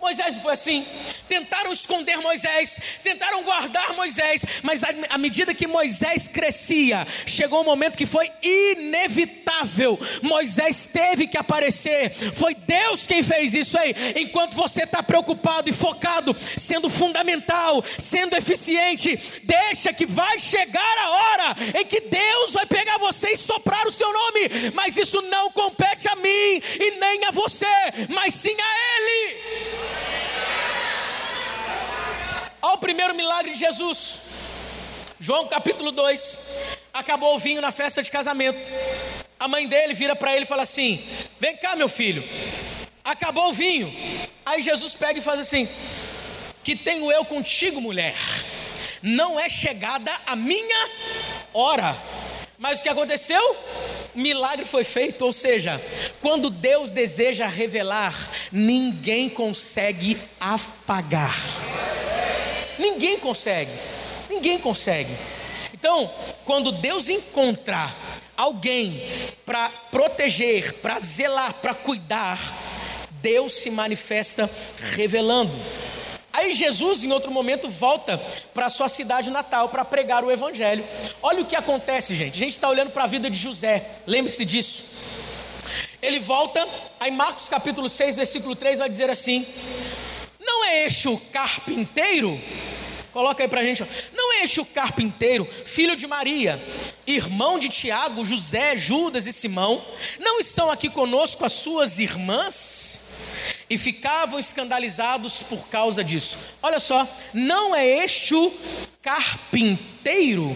Moisés 0.00 0.36
foi 0.38 0.52
assim. 0.52 0.86
Tentaram 1.32 1.72
esconder 1.72 2.18
Moisés, 2.18 2.78
tentaram 3.02 3.42
guardar 3.42 3.94
Moisés, 3.94 4.44
mas 4.62 4.82
à 5.08 5.16
medida 5.16 5.54
que 5.54 5.66
Moisés 5.66 6.28
crescia, 6.28 7.06
chegou 7.24 7.62
um 7.62 7.64
momento 7.64 7.96
que 7.96 8.04
foi 8.04 8.30
inevitável. 8.42 9.98
Moisés 10.20 10.86
teve 10.86 11.26
que 11.26 11.38
aparecer. 11.38 12.10
Foi 12.10 12.54
Deus 12.54 13.06
quem 13.06 13.22
fez 13.22 13.54
isso 13.54 13.78
aí. 13.78 13.94
Enquanto 14.16 14.54
você 14.54 14.82
está 14.82 15.02
preocupado 15.02 15.70
e 15.70 15.72
focado, 15.72 16.36
sendo 16.54 16.90
fundamental, 16.90 17.82
sendo 17.96 18.36
eficiente, 18.36 19.18
deixa 19.42 19.90
que 19.90 20.04
vai 20.04 20.38
chegar 20.38 20.98
a 20.98 21.10
hora 21.10 21.56
em 21.80 21.86
que 21.86 22.00
Deus 22.00 22.52
vai 22.52 22.66
pegar 22.66 22.98
você 22.98 23.30
e 23.30 23.38
soprar 23.38 23.86
o 23.86 23.90
seu 23.90 24.12
nome. 24.12 24.70
Mas 24.74 24.98
isso 24.98 25.22
não 25.22 25.50
compete 25.50 26.06
a 26.08 26.16
mim 26.16 26.62
e 26.78 26.98
nem 27.00 27.24
a 27.24 27.30
você, 27.30 27.64
mas 28.10 28.34
sim 28.34 28.54
a 28.54 29.00
Ele. 29.00 29.71
Olha 32.64 32.74
o 32.74 32.78
primeiro 32.78 33.12
milagre 33.12 33.54
de 33.54 33.58
Jesus. 33.58 34.20
João 35.18 35.48
capítulo 35.48 35.90
2. 35.90 36.38
Acabou 36.94 37.34
o 37.34 37.38
vinho 37.38 37.60
na 37.60 37.72
festa 37.72 38.04
de 38.04 38.10
casamento. 38.10 38.70
A 39.38 39.48
mãe 39.48 39.66
dele 39.66 39.94
vira 39.94 40.14
para 40.14 40.32
ele 40.32 40.44
e 40.44 40.46
fala 40.46 40.62
assim: 40.62 41.04
Vem 41.40 41.56
cá, 41.56 41.74
meu 41.74 41.88
filho. 41.88 42.22
Acabou 43.04 43.48
o 43.48 43.52
vinho. 43.52 43.92
Aí 44.46 44.62
Jesus 44.62 44.94
pega 44.94 45.18
e 45.18 45.22
faz 45.22 45.40
assim: 45.40 45.68
Que 46.62 46.76
tenho 46.76 47.10
eu 47.10 47.24
contigo, 47.24 47.80
mulher? 47.80 48.14
Não 49.02 49.40
é 49.40 49.48
chegada 49.48 50.12
a 50.24 50.36
minha 50.36 50.88
hora. 51.52 51.96
Mas 52.58 52.78
o 52.78 52.84
que 52.84 52.88
aconteceu? 52.88 53.56
Milagre 54.14 54.64
foi 54.64 54.84
feito, 54.84 55.24
ou 55.24 55.32
seja, 55.32 55.82
quando 56.20 56.48
Deus 56.48 56.92
deseja 56.92 57.48
revelar, 57.48 58.14
ninguém 58.52 59.28
consegue 59.28 60.16
apagar. 60.38 61.34
Ninguém 62.78 63.18
consegue. 63.18 63.72
Ninguém 64.28 64.58
consegue. 64.58 65.14
Então, 65.72 66.10
quando 66.44 66.72
Deus 66.72 67.08
encontrar 67.08 67.94
alguém 68.36 69.02
para 69.44 69.68
proteger, 69.90 70.74
para 70.74 70.98
zelar, 71.00 71.54
para 71.54 71.74
cuidar, 71.74 72.38
Deus 73.22 73.54
se 73.54 73.70
manifesta 73.70 74.48
revelando. 74.94 75.52
Aí 76.32 76.54
Jesus, 76.54 77.04
em 77.04 77.12
outro 77.12 77.30
momento, 77.30 77.68
volta 77.68 78.16
para 78.54 78.70
sua 78.70 78.88
cidade 78.88 79.30
natal 79.30 79.68
para 79.68 79.84
pregar 79.84 80.24
o 80.24 80.30
Evangelho. 80.30 80.84
Olha 81.22 81.42
o 81.42 81.44
que 81.44 81.54
acontece, 81.54 82.16
gente. 82.16 82.36
A 82.36 82.38
gente 82.38 82.54
está 82.54 82.68
olhando 82.68 82.90
para 82.90 83.04
a 83.04 83.06
vida 83.06 83.28
de 83.28 83.36
José, 83.36 83.84
lembre-se 84.06 84.44
disso. 84.44 84.84
Ele 86.00 86.18
volta, 86.18 86.66
aí 86.98 87.10
Marcos 87.10 87.48
capítulo 87.48 87.88
6, 87.88 88.16
versículo 88.16 88.56
3 88.56 88.78
vai 88.78 88.88
dizer 88.88 89.10
assim: 89.10 89.46
Não 90.52 90.66
é 90.66 90.84
este 90.84 91.08
o 91.08 91.16
carpinteiro? 91.16 92.38
Coloca 93.10 93.42
aí 93.42 93.48
para 93.48 93.62
a 93.62 93.64
gente. 93.64 93.82
Não 94.12 94.34
é 94.34 94.44
este 94.44 94.60
o 94.60 94.66
carpinteiro, 94.66 95.48
filho 95.64 95.96
de 95.96 96.06
Maria, 96.06 96.62
irmão 97.06 97.58
de 97.58 97.70
Tiago, 97.70 98.22
José, 98.22 98.76
Judas 98.76 99.26
e 99.26 99.32
Simão? 99.32 99.82
Não 100.20 100.38
estão 100.38 100.70
aqui 100.70 100.90
conosco 100.90 101.42
as 101.42 101.54
suas 101.54 101.98
irmãs? 101.98 103.00
E 103.70 103.78
ficavam 103.78 104.38
escandalizados 104.38 105.42
por 105.42 105.68
causa 105.68 106.04
disso. 106.04 106.36
Olha 106.62 106.78
só, 106.78 107.08
não 107.32 107.74
é 107.74 107.86
este 108.04 108.34
o 108.34 108.52
carpinteiro? 109.00 110.54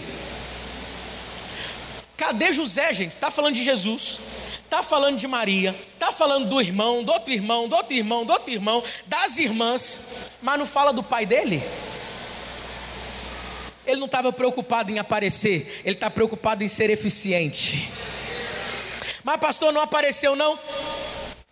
Cadê 2.19 2.53
José, 2.53 2.93
gente? 2.93 3.15
Está 3.15 3.31
falando 3.31 3.55
de 3.55 3.65
Jesus 3.65 4.19
está 4.67 4.83
falando 4.83 5.17
de 5.17 5.27
Maria, 5.27 5.75
falando 6.17 6.49
do 6.49 6.61
irmão, 6.61 7.05
do 7.05 7.13
outro 7.13 7.33
irmão, 7.33 7.69
do 7.69 7.77
outro 7.77 7.95
irmão, 7.95 8.25
do 8.25 8.33
outro 8.33 8.53
irmão, 8.53 8.83
das 9.07 9.39
irmãs, 9.39 10.31
mas 10.43 10.59
não 10.59 10.67
fala 10.67 10.93
do 10.93 11.03
pai 11.03 11.27
dele? 11.27 11.63
Ele 13.87 14.01
não 14.01 14.07
estava 14.07 14.33
preocupado 14.33 14.91
em 14.91 14.99
aparecer, 14.99 15.83
ele 15.85 15.95
está 15.95 16.11
preocupado 16.11 16.65
em 16.65 16.69
ser 16.69 16.91
eficiente. 16.91 17.89
Mas, 19.23 19.37
pastor, 19.39 19.73
não 19.73 19.81
apareceu, 19.81 20.35
não? 20.35 20.59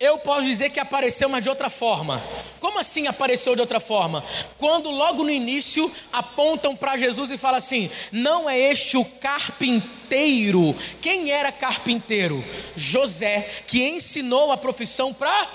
Eu 0.00 0.18
posso 0.18 0.42
dizer 0.42 0.70
que 0.70 0.80
apareceu, 0.80 1.28
mas 1.28 1.42
de 1.42 1.48
outra 1.48 1.70
forma. 1.70 2.22
Como 2.64 2.78
assim 2.78 3.06
apareceu 3.06 3.54
de 3.54 3.60
outra 3.60 3.78
forma? 3.78 4.24
Quando 4.56 4.88
logo 4.90 5.22
no 5.22 5.30
início 5.30 5.92
apontam 6.10 6.74
para 6.74 6.96
Jesus 6.96 7.30
e 7.30 7.36
falam 7.36 7.58
assim: 7.58 7.90
não 8.10 8.48
é 8.48 8.58
este 8.58 8.96
o 8.96 9.04
carpinteiro. 9.04 10.74
Quem 11.02 11.30
era 11.30 11.52
carpinteiro? 11.52 12.42
José, 12.74 13.46
que 13.66 13.86
ensinou 13.86 14.50
a 14.50 14.56
profissão 14.56 15.12
para 15.12 15.46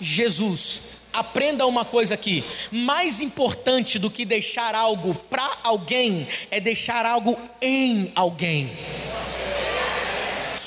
Jesus. 0.00 0.80
Aprenda 1.12 1.64
uma 1.68 1.84
coisa 1.84 2.14
aqui: 2.14 2.42
mais 2.72 3.20
importante 3.20 3.96
do 3.96 4.10
que 4.10 4.24
deixar 4.24 4.74
algo 4.74 5.14
para 5.30 5.48
alguém 5.62 6.26
é 6.50 6.58
deixar 6.58 7.06
algo 7.06 7.38
em 7.62 8.10
alguém. 8.16 8.76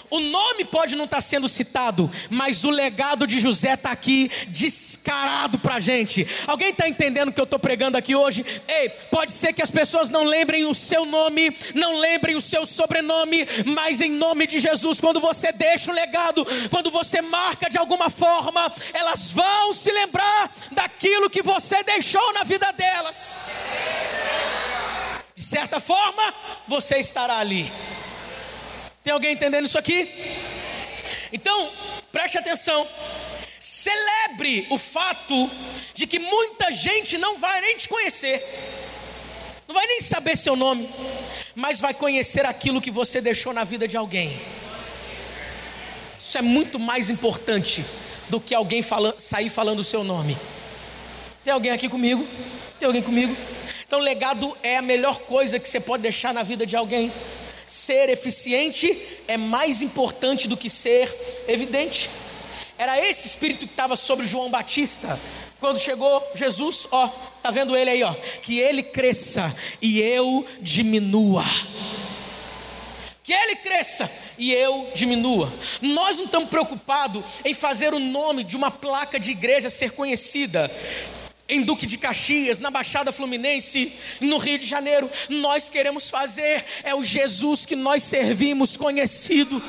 O 0.10 0.20
nome 0.20 0.66
pode 0.66 0.96
não 0.96 1.06
estar 1.06 1.18
tá 1.18 1.22
sendo 1.22 1.48
citado, 1.48 2.10
mas 2.30 2.64
o 2.64 2.70
legado 2.70 3.28
de 3.28 3.40
José 3.40 3.74
está 3.74 3.92
aqui 3.92 4.32
descarado 4.48 5.60
para 5.60 5.76
a 5.76 5.80
gente. 5.80 6.28
Alguém 6.48 6.70
está 6.70 6.88
entendendo 6.90 7.30
o 7.30 7.32
que 7.32 7.40
eu 7.40 7.44
estou 7.44 7.60
pregando 7.60 7.98
aqui 7.98 8.16
hoje? 8.16 8.46
Ei, 8.68 8.90
pode 8.90 9.32
ser 9.32 9.54
que 9.54 9.62
as 9.62 9.70
pessoas 9.70 10.10
não 10.10 10.24
lembrem 10.24 10.66
o 10.66 10.74
seu 10.74 11.06
nome, 11.06 11.56
não 11.76 11.98
lembrem 12.00 12.36
o 12.36 12.42
seu 12.42 12.66
sobrenome, 12.66 13.48
mas 13.66 14.02
em 14.02 14.12
nome 14.12 14.48
de 14.48 14.60
Jesus, 14.60 15.00
quando 15.00 15.20
você 15.20 15.52
deixa 15.52 15.92
um 15.92 15.94
legado, 15.96 16.46
quando 16.70 16.90
você 16.90 17.22
marca 17.22 17.70
de 17.70 17.78
alguma 17.78 18.10
forma, 18.10 18.72
elas 18.94 19.32
vão 19.32 19.74
se 19.74 19.92
lembrar 19.92 20.52
daquilo 20.72 21.30
que 21.30 21.44
você 21.44 21.84
deixou 21.84 22.34
na 22.34 22.44
vida 22.44 22.72
delas. 22.72 23.40
De 25.36 25.44
certa 25.44 25.80
forma, 25.80 26.34
você 26.68 26.98
estará 26.98 27.38
ali. 27.38 27.72
Tem 29.04 29.14
alguém 29.14 29.34
entendendo 29.34 29.66
isso 29.66 29.78
aqui? 29.78 30.10
Então, 31.32 31.72
preste 32.12 32.38
atenção. 32.38 32.88
Celebre 33.60 34.68
o 34.70 34.78
fato 34.78 35.50
de 35.94 36.08
que 36.08 36.20
muita 36.20 36.72
gente 36.72 37.18
não 37.18 37.38
vai 37.38 37.60
nem 37.62 37.76
te 37.76 37.90
conhecer, 37.90 38.42
não 39.68 39.76
vai 39.76 39.86
nem 39.86 40.02
saber 40.02 40.38
seu 40.38 40.56
nome, 40.56 40.90
mas 41.54 41.82
vai 41.82 41.94
conhecer 41.94 42.46
aquilo 42.46 42.82
que 42.82 42.90
você 42.90 43.20
deixou 43.20 43.54
na 43.54 43.66
vida 43.66 43.86
de 43.86 43.98
alguém. 43.98 44.40
Isso 46.18 46.38
é 46.38 46.42
muito 46.42 46.80
mais 46.80 47.10
importante 47.10 47.84
do 48.30 48.40
que 48.40 48.56
alguém 48.56 48.82
fala, 48.82 49.14
sair 49.18 49.50
falando 49.50 49.80
o 49.80 49.84
seu 49.84 50.04
nome. 50.04 50.38
Tem 51.44 51.54
alguém 51.54 51.72
aqui 51.72 51.90
comigo? 51.90 52.26
Tem 52.80 52.88
alguém 52.88 53.02
comigo? 53.02 53.36
Então, 53.86 54.00
legado 54.00 54.56
é 54.62 54.78
a 54.78 54.82
melhor 54.82 55.20
coisa 55.20 55.60
que 55.60 55.68
você 55.68 55.80
pode 55.80 56.04
deixar 56.04 56.34
na 56.34 56.44
vida 56.44 56.66
de 56.66 56.76
alguém 56.76 57.12
ser 57.70 58.10
eficiente 58.10 59.00
é 59.28 59.38
mais 59.38 59.82
importante 59.82 60.48
do 60.48 60.58
que 60.58 60.70
ser 60.70 61.16
evidente. 61.48 62.10
Era 62.78 63.00
esse 63.00 63.28
espírito 63.28 63.60
que 63.60 63.66
estava 63.72 63.96
sobre 63.96 64.26
João 64.26 64.50
Batista. 64.50 65.20
Quando 65.60 65.80
chegou 65.80 66.26
Jesus, 66.34 66.88
ó, 66.92 67.08
tá 67.44 67.52
vendo 67.52 67.76
ele 67.76 67.90
aí, 67.92 68.02
ó, 68.02 68.14
que 68.42 68.58
ele 68.58 68.82
cresça 68.82 69.56
e 69.82 70.00
eu 70.02 70.46
diminua. 70.62 71.44
Que 73.22 73.34
ele 73.34 73.58
cresça 73.58 74.10
e 74.36 74.52
eu 74.52 74.90
diminua. 74.96 75.54
Nós 75.80 76.18
não 76.18 76.26
estamos 76.26 76.50
preocupados 76.50 77.42
em 77.46 77.54
fazer 77.54 77.94
o 77.94 78.00
nome 78.00 78.44
de 78.44 78.56
uma 78.56 78.72
placa 78.72 79.20
de 79.20 79.30
igreja 79.30 79.70
ser 79.70 79.92
conhecida 79.92 80.72
em 81.50 81.64
Duque 81.64 81.86
de 81.86 81.98
Caxias, 81.98 82.60
na 82.60 82.70
Baixada 82.70 83.12
Fluminense, 83.12 83.92
no 84.22 84.38
Rio 84.38 84.60
de 84.60 84.68
Janeiro. 84.68 85.10
Nós 85.28 85.68
queremos 85.68 86.10
fazer 86.10 86.64
é 86.84 86.94
o 86.94 87.04
Jesus 87.04 87.66
que 87.66 87.76
nós 87.76 88.04
servimos 88.04 88.78
conhecido. 88.78 89.62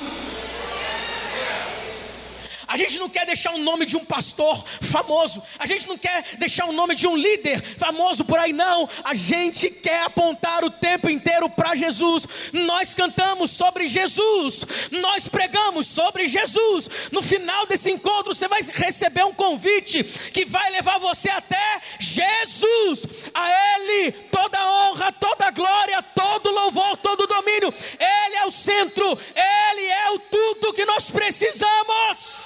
Gente 2.80 2.98
não 2.98 3.10
quer 3.10 3.26
deixar 3.26 3.52
o 3.52 3.58
nome 3.58 3.84
de 3.84 3.94
um 3.94 4.02
pastor 4.06 4.64
famoso, 4.80 5.42
a 5.58 5.66
gente 5.66 5.86
não 5.86 5.98
quer 5.98 6.24
deixar 6.38 6.64
o 6.64 6.72
nome 6.72 6.94
de 6.94 7.06
um 7.06 7.14
líder 7.14 7.62
famoso 7.76 8.24
por 8.24 8.38
aí, 8.38 8.54
não. 8.54 8.88
A 9.04 9.12
gente 9.12 9.68
quer 9.68 10.04
apontar 10.04 10.64
o 10.64 10.70
tempo 10.70 11.10
inteiro 11.10 11.50
para 11.50 11.74
Jesus. 11.74 12.26
Nós 12.54 12.94
cantamos 12.94 13.50
sobre 13.50 13.86
Jesus, 13.86 14.64
nós 14.92 15.28
pregamos 15.28 15.88
sobre 15.88 16.26
Jesus. 16.26 16.88
No 17.12 17.20
final 17.20 17.66
desse 17.66 17.90
encontro, 17.90 18.34
você 18.34 18.48
vai 18.48 18.62
receber 18.62 19.24
um 19.24 19.34
convite 19.34 20.02
que 20.32 20.46
vai 20.46 20.70
levar 20.70 20.98
você 20.98 21.28
até 21.28 21.82
Jesus. 21.98 23.28
A 23.34 23.76
Ele 23.76 24.10
toda 24.10 24.58
honra, 24.88 25.12
toda 25.12 25.50
glória, 25.50 26.02
todo 26.02 26.50
louvor, 26.50 26.96
todo 26.96 27.26
domínio. 27.26 27.74
Ele 27.98 28.36
é 28.36 28.46
o 28.46 28.50
centro, 28.50 29.04
Ele 29.04 29.84
é 29.84 30.10
o 30.12 30.18
tudo 30.18 30.72
que 30.72 30.86
nós 30.86 31.10
precisamos. 31.10 32.42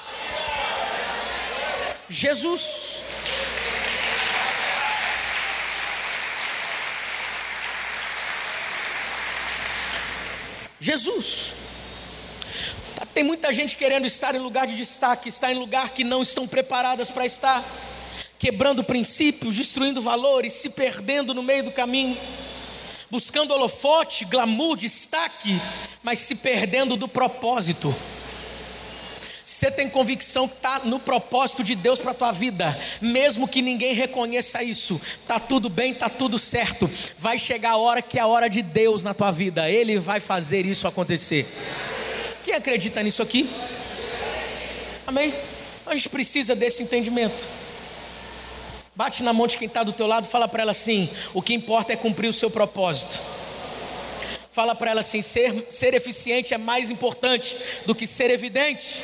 Jesus. 2.09 3.03
Jesus. 10.81 11.55
Tem 13.15 13.23
muita 13.23 13.55
gente 13.55 13.77
querendo 13.77 14.07
estar 14.07 14.35
em 14.35 14.39
lugar 14.39 14.67
de 14.67 14.77
destaque, 14.77 15.29
estar 15.29 15.53
em 15.53 15.59
lugar 15.59 15.91
que 15.91 16.03
não 16.03 16.21
estão 16.21 16.49
preparadas 16.49 17.11
para 17.11 17.25
estar, 17.25 17.65
quebrando 18.39 18.83
princípios, 18.83 19.55
destruindo 19.55 20.03
valores, 20.03 20.53
se 20.53 20.71
perdendo 20.71 21.33
no 21.33 21.43
meio 21.43 21.63
do 21.63 21.73
caminho, 21.73 22.19
buscando 23.09 23.55
holofote, 23.55 24.25
glamour, 24.25 24.77
destaque, 24.77 25.61
mas 26.03 26.19
se 26.19 26.35
perdendo 26.35 26.97
do 26.97 27.07
propósito. 27.07 27.95
Você 29.45 29.71
tem 29.71 29.91
convicção 29.91 30.49
que 30.49 30.55
está 30.55 30.79
no 30.85 30.99
propósito 30.99 31.63
de 31.63 31.75
Deus 31.75 32.01
para 32.01 32.13
a 32.13 32.15
tua 32.15 32.33
vida, 32.33 32.81
mesmo 32.99 33.47
que 33.47 33.61
ninguém 33.61 33.93
reconheça 33.93 34.63
isso, 34.63 34.99
está 35.21 35.39
tudo 35.39 35.69
bem, 35.69 35.93
está 35.93 36.09
tudo 36.09 36.39
certo. 36.39 36.91
Vai 37.19 37.39
chegar 37.39 37.73
a 37.73 37.77
hora 37.77 38.01
que 38.01 38.19
é 38.19 38.23
a 38.23 38.27
hora 38.27 38.49
de 38.49 38.63
Deus 38.63 39.03
na 39.03 39.13
tua 39.13 39.31
vida, 39.31 39.69
Ele 39.69 39.99
vai 39.99 40.19
fazer 40.19 40.65
isso 40.65 40.89
acontecer. 40.89 41.47
Quem 42.43 42.55
acredita 42.55 43.03
nisso 43.03 43.21
aqui? 43.21 43.47
Amém? 45.07 45.35
A 45.85 45.95
gente 45.95 46.09
precisa 46.09 46.57
desse 46.57 46.83
entendimento. 46.83 47.47
Bate 48.97 49.23
na 49.23 49.35
mão 49.35 49.47
de 49.47 49.59
quem 49.59 49.69
está 49.69 49.83
do 49.83 49.93
teu 49.93 50.07
lado, 50.07 50.27
fala 50.27 50.49
para 50.49 50.63
ela 50.63 50.71
assim: 50.71 51.07
o 51.35 51.43
que 51.43 51.53
importa 51.53 51.93
é 51.93 51.97
cumprir 51.97 52.29
o 52.29 52.33
seu 52.33 52.51
propósito. 52.51 53.21
Fala 54.55 54.73
para 54.73 54.93
ela 54.93 55.01
assim: 55.01 55.21
ser, 55.21 55.67
ser 55.69 55.95
eficiente 55.95 56.55
é 56.55 56.59
mais 56.59 56.89
importante 56.89 57.57
do 57.85 57.93
que 57.93 58.07
ser 58.07 58.31
evidente. 58.31 59.03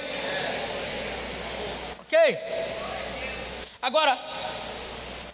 Ok? 1.98 2.38
Agora, 3.82 4.16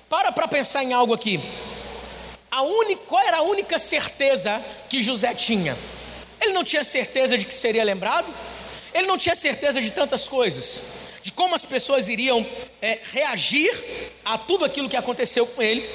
para 0.08 0.32
para 0.32 0.48
pensar 0.48 0.82
em 0.82 0.94
algo 0.94 1.12
aqui. 1.12 1.38
A 2.50 2.62
única, 2.62 3.02
qual 3.06 3.22
era 3.22 3.36
a 3.36 3.42
única 3.42 3.78
certeza 3.78 4.64
que 4.88 5.02
José 5.02 5.34
tinha? 5.34 5.76
Ele 6.40 6.54
não 6.54 6.64
tinha 6.64 6.82
certeza 6.82 7.36
de 7.36 7.44
que 7.44 7.52
seria 7.52 7.84
lembrado, 7.84 8.32
ele 8.94 9.06
não 9.06 9.18
tinha 9.18 9.36
certeza 9.36 9.82
de 9.82 9.90
tantas 9.90 10.26
coisas, 10.26 10.92
de 11.22 11.30
como 11.30 11.54
as 11.54 11.62
pessoas 11.62 12.08
iriam 12.08 12.46
é, 12.80 13.00
reagir 13.12 13.70
a 14.24 14.38
tudo 14.38 14.64
aquilo 14.64 14.88
que 14.88 14.96
aconteceu 14.96 15.46
com 15.46 15.60
ele, 15.60 15.86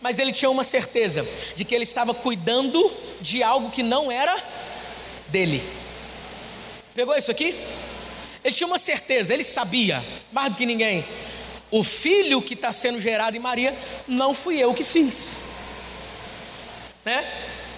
mas 0.00 0.18
ele 0.18 0.32
tinha 0.32 0.50
uma 0.50 0.64
certeza 0.64 1.26
de 1.56 1.64
que 1.64 1.74
ele 1.74 1.84
estava 1.84 2.14
cuidando 2.14 2.92
de 3.20 3.42
algo 3.42 3.70
que 3.70 3.82
não 3.82 4.10
era 4.10 4.36
dele. 5.28 5.62
Pegou 6.94 7.16
isso 7.16 7.30
aqui? 7.30 7.54
Ele 8.42 8.54
tinha 8.54 8.66
uma 8.66 8.78
certeza, 8.78 9.34
ele 9.34 9.44
sabia, 9.44 10.04
mais 10.32 10.52
do 10.52 10.56
que 10.56 10.66
ninguém: 10.66 11.04
o 11.70 11.82
filho 11.82 12.40
que 12.40 12.54
está 12.54 12.72
sendo 12.72 13.00
gerado 13.00 13.36
em 13.36 13.40
Maria, 13.40 13.76
não 14.06 14.32
fui 14.32 14.58
eu 14.58 14.72
que 14.72 14.84
fiz. 14.84 15.38
Né? 17.04 17.30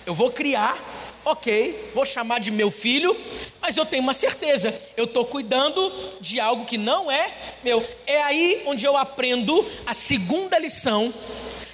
Eu 0.05 0.15
vou 0.15 0.31
criar, 0.31 0.79
ok, 1.25 1.91
vou 1.95 2.05
chamar 2.05 2.41
de 2.41 2.51
meu 2.51 2.71
filho, 2.71 3.17
mas 3.61 3.77
eu 3.77 3.87
tenho 3.87 4.03
uma 4.03 4.15
certeza, 4.15 4.79
eu 4.97 5.05
estou 5.05 5.25
cuidando 5.25 5.93
de 6.21 6.39
algo 6.39 6.65
que 6.65 6.77
não 6.77 7.11
é 7.11 7.31
meu. 7.65 7.87
É 8.07 8.23
aí 8.23 8.63
onde 8.67 8.85
eu 8.85 8.97
aprendo 8.97 9.67
a 9.87 9.95
segunda 9.95 10.59
lição 10.59 11.13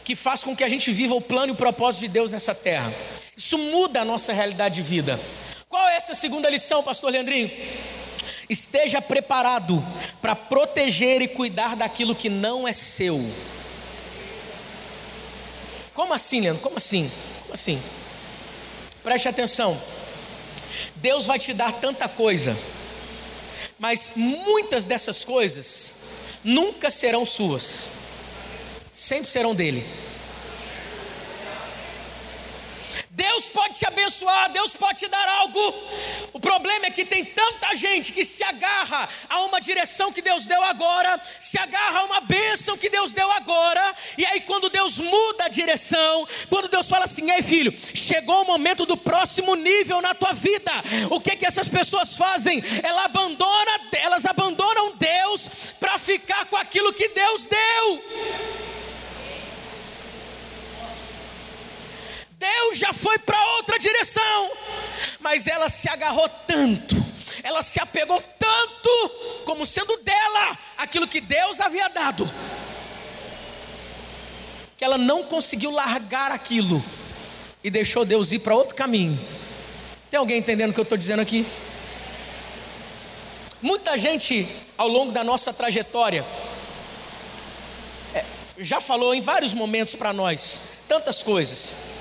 que 0.06 0.14
faz 0.14 0.44
com 0.44 0.54
que 0.54 0.62
a 0.62 0.68
gente 0.68 0.92
viva 0.92 1.14
o 1.14 1.20
plano 1.20 1.48
e 1.48 1.52
o 1.52 1.56
propósito 1.56 2.02
de 2.02 2.08
Deus 2.08 2.30
nessa 2.30 2.54
terra. 2.54 2.94
Isso 3.36 3.58
muda 3.58 4.02
a 4.02 4.04
nossa 4.04 4.32
realidade 4.32 4.76
de 4.76 4.82
vida. 4.82 5.20
Qual 5.68 5.88
é 5.88 5.96
essa 5.96 6.14
segunda 6.14 6.48
lição, 6.48 6.80
pastor 6.80 7.10
Leandrinho? 7.10 7.50
Esteja 8.48 9.02
preparado 9.02 9.84
para 10.22 10.36
proteger 10.36 11.20
e 11.22 11.26
cuidar 11.26 11.74
daquilo 11.74 12.14
que 12.14 12.28
não 12.28 12.68
é 12.68 12.72
seu. 12.72 13.20
Como 15.92 16.14
assim, 16.14 16.40
Leandro? 16.40 16.62
Como 16.62 16.76
assim? 16.76 17.10
Como 17.40 17.54
assim? 17.54 17.82
Preste 19.02 19.26
atenção. 19.26 19.76
Deus 20.94 21.26
vai 21.26 21.40
te 21.40 21.52
dar 21.52 21.72
tanta 21.72 22.08
coisa, 22.08 22.56
mas 23.76 24.12
muitas 24.14 24.84
dessas 24.84 25.24
coisas 25.24 25.96
nunca 26.44 26.90
serão 26.90 27.26
suas, 27.26 27.88
sempre 28.96 29.30
serão 29.30 29.54
dele. 29.54 29.86
Deus 33.10 33.48
pode 33.48 33.78
te 33.78 33.86
abençoar, 33.86 34.50
Deus 34.50 34.74
pode 34.74 34.98
te 34.98 35.08
dar 35.08 35.26
algo. 35.26 35.74
O 36.34 36.40
problema 36.40 36.86
é 36.86 36.90
que 36.90 37.04
tem 37.04 37.24
tanta 37.24 37.74
gente 37.74 38.12
que 38.12 38.24
se 38.24 38.42
agarra 38.44 39.08
a 39.28 39.40
uma 39.40 39.58
direção 39.58 40.12
que 40.12 40.20
Deus 40.20 40.44
deu 40.44 40.62
agora, 40.64 41.20
se 41.38 41.58
agarra 41.58 42.00
a 42.00 42.04
uma 42.04 42.20
bênção 42.20 42.76
que 42.76 42.90
Deus 42.90 43.14
deu 43.14 43.30
agora, 43.32 43.94
e 44.18 44.24
aí 44.26 44.40
quando 44.42 44.68
Deus 44.68 44.98
muda 44.98 45.44
a 45.44 45.48
direção, 45.48 46.28
quando 46.50 46.68
Deus 46.68 46.88
fala 46.88 47.06
assim: 47.06 47.30
"Ei, 47.30 47.42
filho, 47.42 47.72
chegou 47.94 48.42
o 48.42 48.46
momento 48.46 48.84
do 48.84 48.96
próximo 48.96 49.54
nível 49.54 50.02
na 50.02 50.14
tua 50.14 50.34
vida". 50.34 50.72
O 51.10 51.18
que 51.18 51.36
que 51.36 51.46
essas 51.46 51.68
pessoas 51.68 52.16
fazem? 52.16 52.62
Ela 52.82 53.04
abandona, 53.04 53.80
elas 53.92 54.26
abandonam 54.26 54.94
Deus 54.96 55.50
para 55.80 55.98
ficar 55.98 56.46
com 56.46 56.56
aquilo 56.56 56.92
que 56.92 57.08
Deus 57.08 57.46
deu. 57.46 58.04
Deus 62.46 62.78
já 62.78 62.92
foi 62.92 63.18
para 63.18 63.42
outra 63.56 63.78
direção, 63.78 64.50
mas 65.20 65.46
ela 65.46 65.68
se 65.68 65.88
agarrou 65.88 66.28
tanto 66.46 67.06
ela 67.46 67.62
se 67.62 67.80
apegou 67.80 68.20
tanto 68.38 69.08
como 69.44 69.64
sendo 69.64 69.96
dela 69.98 70.58
aquilo 70.76 71.06
que 71.06 71.20
Deus 71.20 71.60
havia 71.60 71.88
dado, 71.88 72.28
que 74.76 74.84
ela 74.84 74.98
não 74.98 75.22
conseguiu 75.22 75.70
largar 75.70 76.32
aquilo 76.32 76.84
e 77.62 77.70
deixou 77.70 78.04
Deus 78.04 78.32
ir 78.32 78.40
para 78.40 78.54
outro 78.54 78.74
caminho. 78.74 79.16
Tem 80.10 80.18
alguém 80.18 80.38
entendendo 80.38 80.70
o 80.70 80.74
que 80.74 80.80
eu 80.80 80.84
estou 80.84 80.98
dizendo 80.98 81.20
aqui? 81.20 81.46
Muita 83.62 83.96
gente 83.96 84.48
ao 84.76 84.88
longo 84.88 85.12
da 85.12 85.22
nossa 85.22 85.52
trajetória 85.52 86.26
é, 88.12 88.24
já 88.58 88.80
falou 88.80 89.14
em 89.14 89.20
vários 89.20 89.54
momentos 89.54 89.94
para 89.94 90.12
nós 90.12 90.62
tantas 90.88 91.22
coisas. 91.22 91.95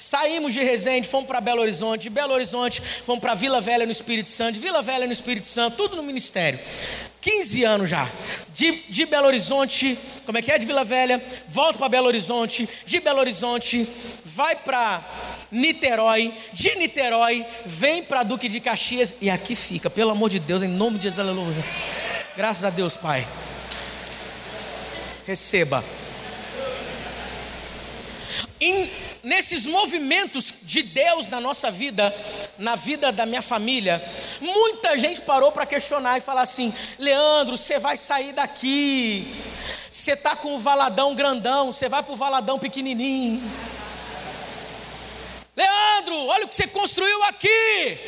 Saímos 0.00 0.54
de 0.54 0.62
Resende, 0.62 1.08
fomos 1.08 1.26
para 1.26 1.40
Belo 1.40 1.60
Horizonte, 1.60 2.04
de 2.04 2.10
Belo 2.10 2.32
Horizonte, 2.32 2.80
fomos 2.80 3.20
para 3.20 3.34
Vila 3.34 3.60
Velha 3.60 3.84
no 3.84 3.90
Espírito 3.90 4.30
Santo, 4.30 4.52
de 4.52 4.60
Vila 4.60 4.80
Velha 4.80 5.04
no 5.08 5.12
Espírito 5.12 5.48
Santo, 5.48 5.76
tudo 5.76 5.96
no 5.96 6.04
ministério. 6.04 6.56
15 7.20 7.64
anos 7.64 7.90
já. 7.90 8.08
De, 8.54 8.84
de 8.88 9.06
Belo 9.06 9.26
Horizonte, 9.26 9.98
como 10.24 10.38
é 10.38 10.42
que 10.42 10.52
é? 10.52 10.56
De 10.56 10.66
Vila 10.66 10.84
Velha, 10.84 11.20
volta 11.48 11.80
para 11.80 11.88
Belo 11.88 12.06
Horizonte, 12.06 12.68
de 12.86 13.00
Belo 13.00 13.18
Horizonte, 13.18 13.88
vai 14.24 14.54
para 14.54 15.02
Niterói, 15.50 16.32
de 16.52 16.76
Niterói, 16.76 17.44
vem 17.66 18.04
para 18.04 18.22
Duque 18.22 18.48
de 18.48 18.60
Caxias 18.60 19.16
e 19.20 19.28
aqui 19.28 19.56
fica, 19.56 19.90
pelo 19.90 20.12
amor 20.12 20.30
de 20.30 20.38
Deus, 20.38 20.62
em 20.62 20.68
nome 20.68 20.98
de 20.98 21.08
Jesus, 21.08 21.26
aleluia. 21.26 21.64
Graças 22.36 22.62
a 22.62 22.70
Deus, 22.70 22.94
Pai. 22.94 23.26
Receba. 25.26 25.84
Em, 28.60 28.90
nesses 29.22 29.66
movimentos 29.66 30.54
de 30.62 30.82
Deus 30.82 31.28
na 31.28 31.40
nossa 31.40 31.70
vida, 31.70 32.14
na 32.58 32.76
vida 32.76 33.12
da 33.12 33.26
minha 33.26 33.42
família, 33.42 34.02
muita 34.40 34.98
gente 34.98 35.20
parou 35.22 35.52
para 35.52 35.66
questionar 35.66 36.18
e 36.18 36.20
falar 36.20 36.42
assim: 36.42 36.72
Leandro, 36.98 37.56
você 37.56 37.78
vai 37.78 37.96
sair 37.96 38.32
daqui, 38.32 39.26
você 39.90 40.12
está 40.12 40.36
com 40.36 40.54
o 40.54 40.58
valadão 40.58 41.14
grandão, 41.14 41.72
você 41.72 41.88
vai 41.88 42.02
para 42.02 42.12
o 42.12 42.16
valadão 42.16 42.58
pequenininho. 42.58 43.42
Leandro, 45.56 46.14
olha 46.26 46.44
o 46.44 46.48
que 46.48 46.54
você 46.54 46.66
construiu 46.66 47.22
aqui. 47.24 47.98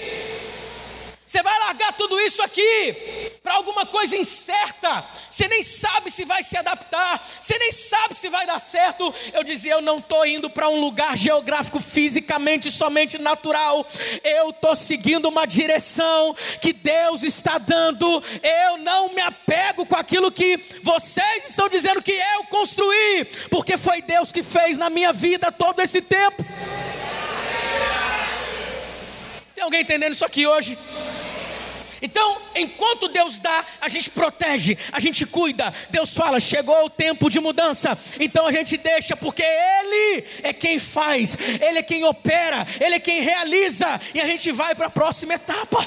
Você 1.27 1.43
vai 1.43 1.59
largar 1.61 1.93
tudo 1.93 2.21
isso 2.21 2.43
aqui 2.43 3.30
para 3.43 3.55
alguma 3.55 3.87
coisa 3.87 4.17
incerta. 4.17 5.05
Você 5.29 5.49
nem 5.49 5.63
sabe 5.63 6.11
se 6.11 6.25
vai 6.25 6.43
se 6.43 6.57
adaptar. 6.57 7.27
Você 7.41 7.59
nem 7.59 7.73
sabe 7.73 8.15
se 8.15 8.29
vai 8.29 8.47
dar 8.47 8.59
certo. 8.59 9.15
Eu 9.33 9.43
dizia, 9.43 9.73
eu 9.73 9.81
não 9.81 9.97
estou 9.97 10.27
indo 10.27 10.51
para 10.51 10.69
um 10.69 10.81
lugar 10.81 11.17
geográfico 11.17 11.81
fisicamente 11.81 12.71
somente 12.71 13.19
natural. 13.19 13.87
Eu 14.23 14.51
estou 14.51 14.77
seguindo 14.77 15.29
uma 15.29 15.47
direção 15.47 16.37
que 16.61 16.73
Deus 16.73 17.23
está 17.23 17.57
dando. 17.57 18.23
Eu 18.43 18.79
não 18.79 19.15
me 19.15 19.23
apego 19.23 19.87
com 19.87 19.97
aquilo 19.97 20.31
que 20.31 20.59
vocês 20.83 21.45
estão 21.49 21.69
dizendo 21.69 22.03
que 22.03 22.13
eu 22.13 22.45
construí, 22.45 23.25
porque 23.49 23.79
foi 23.79 24.03
Deus 24.03 24.31
que 24.31 24.43
fez 24.43 24.77
na 24.77 24.91
minha 24.91 25.13
vida 25.13 25.51
todo 25.51 25.81
esse 25.81 26.03
tempo. 26.03 26.45
Tem 29.55 29.65
alguém 29.65 29.81
entendendo 29.81 30.13
isso 30.13 30.25
aqui 30.25 30.47
hoje? 30.47 30.77
Então, 32.03 32.41
enquanto 32.55 33.09
Deus 33.09 33.41
dá, 33.41 33.65
a 33.81 33.89
gente 33.89 34.11
protege, 34.11 34.77
a 34.91 35.01
gente 35.01 35.27
cuida. 35.27 35.73
Deus 35.91 36.15
fala: 36.15 36.41
chegou 36.41 36.85
o 36.85 36.91
tempo 36.91 37.29
de 37.29 37.41
mudança. 37.41 37.97
Então 38.19 38.47
a 38.47 38.53
gente 38.53 38.77
deixa, 38.77 39.17
porque 39.17 39.43
Ele 39.43 40.25
é 40.43 40.53
quem 40.53 40.79
faz, 40.79 41.37
Ele 41.61 41.79
é 41.79 41.83
quem 41.83 42.05
opera, 42.05 42.67
Ele 42.81 42.95
é 42.95 43.01
quem 43.01 43.21
realiza. 43.21 44.01
E 44.15 44.21
a 44.21 44.27
gente 44.27 44.51
vai 44.53 44.75
para 44.75 44.87
a 44.87 44.91
próxima 44.91 45.35
etapa. 45.35 45.87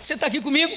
Você 0.00 0.14
está 0.14 0.26
aqui 0.26 0.40
comigo? 0.40 0.72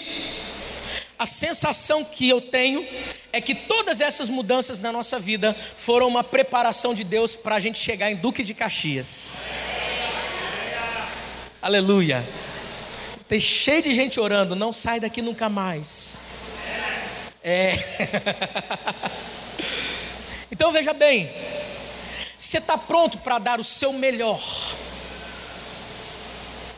A 1.19 1.25
sensação 1.25 2.03
que 2.03 2.29
eu 2.29 2.39
tenho 2.39 2.87
é 3.33 3.41
que 3.41 3.53
todas 3.53 3.99
essas 3.99 4.29
mudanças 4.29 4.79
na 4.79 4.91
nossa 4.91 5.19
vida 5.19 5.55
foram 5.77 6.07
uma 6.07 6.23
preparação 6.23 6.95
de 6.95 7.03
Deus 7.03 7.35
para 7.35 7.55
a 7.55 7.59
gente 7.59 7.77
chegar 7.77 8.09
em 8.09 8.15
Duque 8.15 8.41
de 8.41 8.53
Caxias. 8.53 9.41
Aleluia. 11.61 12.25
Tem 13.27 13.37
cheio 13.37 13.83
de 13.83 13.93
gente 13.93 14.17
orando, 14.17 14.55
não 14.55 14.71
sai 14.71 15.01
daqui 15.01 15.21
nunca 15.21 15.49
mais. 15.49 16.21
É. 17.43 17.73
então 20.49 20.71
veja 20.71 20.93
bem, 20.93 21.29
você 22.37 22.59
está 22.59 22.77
pronto 22.77 23.17
para 23.17 23.39
dar 23.39 23.59
o 23.59 23.63
seu 23.63 23.91
melhor, 23.91 24.41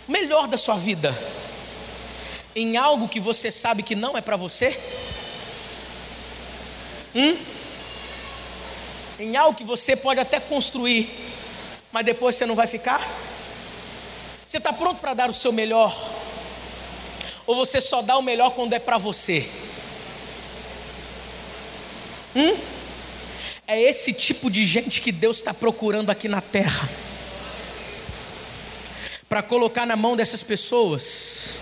o 0.08 0.12
melhor 0.12 0.48
da 0.48 0.58
sua 0.58 0.76
vida, 0.76 1.16
em 2.56 2.76
algo 2.76 3.08
que 3.08 3.20
você 3.20 3.52
sabe 3.52 3.84
que 3.84 3.94
não 3.94 4.18
é 4.18 4.22
para 4.22 4.36
você? 4.36 4.76
Hum? 7.14 7.38
Em 9.20 9.38
algo 9.38 9.56
que 9.56 9.64
você 9.64 9.96
pode 9.96 10.20
até 10.20 10.40
construir, 10.40 11.08
mas 11.92 12.04
depois 12.04 12.36
você 12.36 12.48
não 12.48 12.56
vai 12.56 12.66
ficar? 12.66 13.00
Você 14.52 14.58
está 14.58 14.74
pronto 14.74 15.00
para 15.00 15.14
dar 15.14 15.30
o 15.30 15.34
seu 15.34 15.54
melhor? 15.54 15.98
Ou 17.48 17.56
você 17.56 17.80
só 17.80 18.02
dá 18.02 18.18
o 18.18 18.22
melhor 18.22 18.50
quando 18.50 18.74
é 18.74 18.80
para 18.80 18.98
você? 18.98 19.50
Hum? 22.36 22.58
É 23.66 23.82
esse 23.82 24.12
tipo 24.12 24.52
de 24.52 24.66
gente 24.66 25.00
que 25.00 25.10
Deus 25.10 25.38
está 25.38 25.54
procurando 25.54 26.10
aqui 26.10 26.28
na 26.28 26.42
terra. 26.42 26.90
Para 29.30 29.42
colocar 29.42 29.86
na 29.86 29.96
mão 29.96 30.18
dessas 30.18 30.44
pessoas 30.44 31.56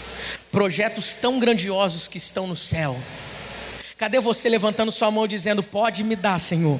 projetos 0.51 1.15
tão 1.15 1.39
grandiosos 1.39 2.07
que 2.07 2.17
estão 2.17 2.47
no 2.47 2.55
céu. 2.55 2.99
Cadê 3.99 4.19
você 4.19 4.49
levantando 4.49 4.91
sua 4.91 5.11
mão 5.11 5.27
dizendo: 5.27 5.61
Pode 5.61 6.03
me 6.03 6.15
dar, 6.15 6.39
Senhor? 6.39 6.79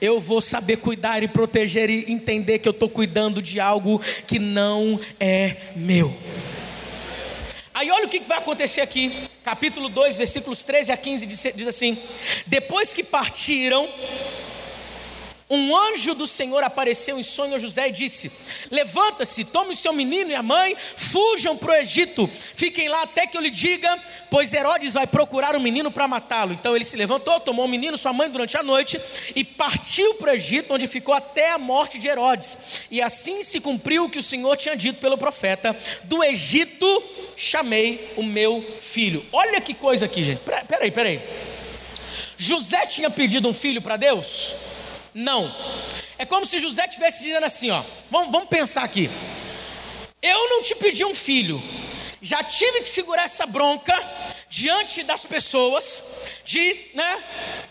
Eu 0.00 0.18
vou 0.18 0.40
saber 0.40 0.78
cuidar 0.78 1.22
e 1.22 1.28
proteger 1.28 1.90
e 1.90 2.10
entender 2.10 2.58
que 2.58 2.68
eu 2.68 2.72
estou 2.72 2.88
cuidando 2.88 3.42
de 3.42 3.60
algo 3.60 4.00
que 4.26 4.38
não 4.38 4.98
é 5.18 5.56
meu. 5.76 6.14
Aí 7.74 7.90
olha 7.90 8.06
o 8.06 8.08
que 8.08 8.20
vai 8.20 8.38
acontecer 8.38 8.80
aqui, 8.80 9.12
capítulo 9.42 9.88
2, 9.88 10.18
versículos 10.18 10.64
13 10.64 10.92
a 10.92 10.96
15, 10.96 11.26
diz 11.26 11.66
assim: 11.66 11.96
Depois 12.46 12.92
que 12.92 13.02
partiram, 13.02 13.88
um 15.50 15.76
anjo 15.76 16.14
do 16.14 16.28
Senhor 16.28 16.62
apareceu 16.62 17.18
em 17.18 17.24
sonho 17.24 17.56
a 17.56 17.58
José 17.58 17.88
e 17.88 17.92
disse: 17.92 18.30
Levanta-se, 18.70 19.44
tome 19.44 19.72
o 19.72 19.76
seu 19.76 19.92
menino 19.92 20.30
e 20.30 20.34
a 20.34 20.42
mãe, 20.42 20.76
fujam 20.96 21.56
para 21.56 21.72
o 21.72 21.74
Egito, 21.74 22.30
fiquem 22.54 22.88
lá 22.88 23.02
até 23.02 23.26
que 23.26 23.36
eu 23.36 23.40
lhe 23.40 23.50
diga, 23.50 23.98
pois 24.30 24.52
Herodes 24.52 24.94
vai 24.94 25.08
procurar 25.08 25.56
um 25.56 25.60
menino 25.60 25.90
para 25.90 26.06
matá-lo. 26.06 26.52
Então 26.52 26.76
ele 26.76 26.84
se 26.84 26.96
levantou, 26.96 27.40
tomou 27.40 27.64
o 27.64 27.68
menino, 27.68 27.98
sua 27.98 28.12
mãe 28.12 28.30
durante 28.30 28.56
a 28.56 28.62
noite 28.62 29.00
e 29.34 29.42
partiu 29.42 30.14
para 30.14 30.30
o 30.30 30.34
Egito, 30.34 30.72
onde 30.72 30.86
ficou 30.86 31.12
até 31.12 31.50
a 31.50 31.58
morte 31.58 31.98
de 31.98 32.06
Herodes. 32.06 32.84
E 32.88 33.02
assim 33.02 33.42
se 33.42 33.60
cumpriu 33.60 34.04
o 34.04 34.10
que 34.10 34.20
o 34.20 34.22
Senhor 34.22 34.56
tinha 34.56 34.76
dito 34.76 35.00
pelo 35.00 35.18
profeta: 35.18 35.76
Do 36.04 36.22
Egito 36.22 37.02
chamei 37.36 38.12
o 38.16 38.22
meu 38.22 38.64
filho. 38.78 39.26
Olha 39.32 39.60
que 39.60 39.74
coisa 39.74 40.04
aqui, 40.04 40.22
gente. 40.22 40.42
Peraí, 40.68 40.92
peraí. 40.92 41.20
José 42.36 42.86
tinha 42.86 43.10
pedido 43.10 43.48
um 43.48 43.54
filho 43.54 43.82
para 43.82 43.96
Deus? 43.96 44.54
Não. 45.14 45.52
É 46.18 46.24
como 46.24 46.46
se 46.46 46.58
José 46.60 46.84
estivesse 46.84 47.22
dizendo 47.22 47.46
assim: 47.46 47.70
ó, 47.70 47.82
vamos, 48.10 48.30
vamos 48.30 48.48
pensar 48.48 48.84
aqui. 48.84 49.10
Eu 50.22 50.50
não 50.50 50.62
te 50.62 50.74
pedi 50.74 51.04
um 51.04 51.14
filho, 51.14 51.62
já 52.20 52.42
tive 52.44 52.82
que 52.82 52.90
segurar 52.90 53.24
essa 53.24 53.46
bronca 53.46 53.94
diante 54.50 55.02
das 55.02 55.24
pessoas, 55.24 56.02
de 56.44 56.90
né, 56.92 57.24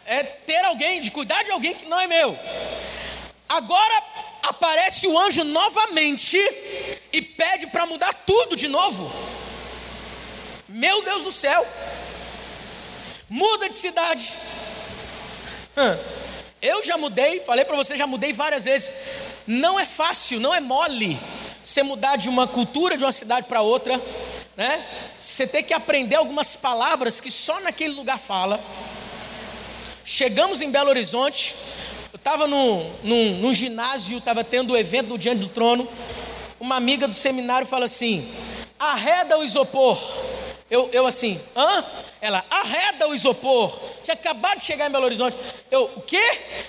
é, 0.05 0.23
ter 0.23 0.65
alguém, 0.65 1.01
de 1.01 1.11
cuidar 1.11 1.43
de 1.43 1.51
alguém 1.51 1.75
que 1.75 1.85
não 1.85 1.99
é 1.99 2.07
meu. 2.07 2.37
Agora 3.47 4.03
aparece 4.43 5.07
o 5.07 5.17
anjo 5.17 5.43
novamente 5.43 6.37
e 7.11 7.21
pede 7.21 7.67
para 7.67 7.85
mudar 7.85 8.13
tudo 8.13 8.55
de 8.55 8.67
novo. 8.67 9.11
Meu 10.67 11.03
Deus 11.03 11.23
do 11.23 11.31
céu, 11.31 11.67
muda 13.29 13.69
de 13.69 13.75
cidade. 13.75 14.33
Hum. 15.77 16.18
Eu 16.61 16.83
já 16.83 16.97
mudei, 16.97 17.39
falei 17.39 17.63
para 17.63 17.77
você, 17.77 17.95
já 17.95 18.05
mudei 18.05 18.33
várias 18.33 18.65
vezes. 18.65 18.91
Não 19.47 19.79
é 19.79 19.85
fácil, 19.85 20.39
não 20.39 20.53
é 20.53 20.59
mole 20.59 21.17
você 21.63 21.83
mudar 21.83 22.15
de 22.15 22.27
uma 22.27 22.47
cultura 22.47 22.97
de 22.97 23.03
uma 23.03 23.11
cidade 23.11 23.47
para 23.47 23.61
outra, 23.61 24.01
né? 24.57 24.83
Você 25.17 25.45
tem 25.45 25.63
que 25.63 25.73
aprender 25.73 26.15
algumas 26.15 26.55
palavras 26.55 27.21
que 27.21 27.29
só 27.29 27.59
naquele 27.61 27.93
lugar 27.93 28.17
fala. 28.17 28.59
Chegamos 30.03 30.61
em 30.61 30.71
Belo 30.71 30.89
Horizonte, 30.89 31.55
eu 32.11 32.17
estava 32.17 32.47
num, 32.47 32.91
num, 33.03 33.37
num 33.37 33.53
ginásio, 33.53 34.17
estava 34.17 34.43
tendo 34.43 34.71
o 34.71 34.73
um 34.73 34.77
evento 34.77 35.09
do 35.09 35.17
Diante 35.17 35.41
do 35.41 35.47
Trono. 35.47 35.87
Uma 36.59 36.75
amiga 36.75 37.07
do 37.07 37.13
seminário 37.13 37.67
fala 37.67 37.85
assim: 37.85 38.27
arreda 38.77 39.37
o 39.37 39.43
isopor. 39.43 39.97
Eu, 40.69 40.89
eu 40.91 41.05
assim, 41.05 41.39
hã? 41.55 41.85
Ela, 42.21 42.45
arreda 42.49 43.07
o 43.07 43.13
isopor. 43.13 43.79
Tinha 44.03 44.13
acabado 44.13 44.59
de 44.59 44.65
chegar 44.65 44.87
em 44.87 44.91
Belo 44.91 45.05
Horizonte. 45.05 45.37
Eu, 45.71 45.83
o 45.83 46.01
quê? 46.01 46.21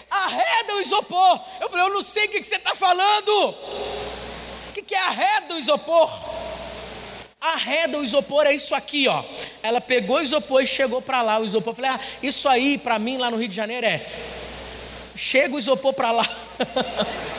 Arreda 0.09 0.75
o 0.75 0.81
isopor. 0.81 1.41
Eu 1.61 1.69
falei, 1.69 1.87
eu 1.87 1.95
não 1.95 2.03
sei 2.03 2.27
o 2.27 2.29
que, 2.29 2.45
você 2.45 2.57
está 2.57 2.75
falando. 2.75 3.51
O 4.69 4.73
que, 4.73 4.83
que 4.83 4.95
arreda 4.95 5.55
o 5.55 5.59
isopor? 5.59 6.09
Arreda 7.41 7.99
o 7.99 8.05
isopor 8.05 8.47
é 8.47 8.55
isso 8.55 8.75
aqui, 8.75 9.09
ó. 9.09 9.25
Ela 9.63 9.81
pegou 9.81 10.19
o 10.19 10.23
isopor 10.23 10.63
e 10.63 10.67
chegou 10.67 11.03
para 11.03 11.23
lá. 11.23 11.39
O 11.39 11.45
isopor, 11.45 11.73
eu 11.73 11.77
falei, 11.77 11.91
ah, 11.91 12.01
isso 12.23 12.49
aí 12.49 12.79
para 12.79 12.99
mim 12.99 13.17
lá 13.17 13.31
no 13.31 13.37
Rio 13.37 13.49
de 13.49 13.57
Janeiro 13.57 13.87
é. 13.87 14.07
Chega 15.17 15.57
o 15.57 15.59
isopor 15.59 15.93
para 15.93 16.13
lá. 16.13 16.29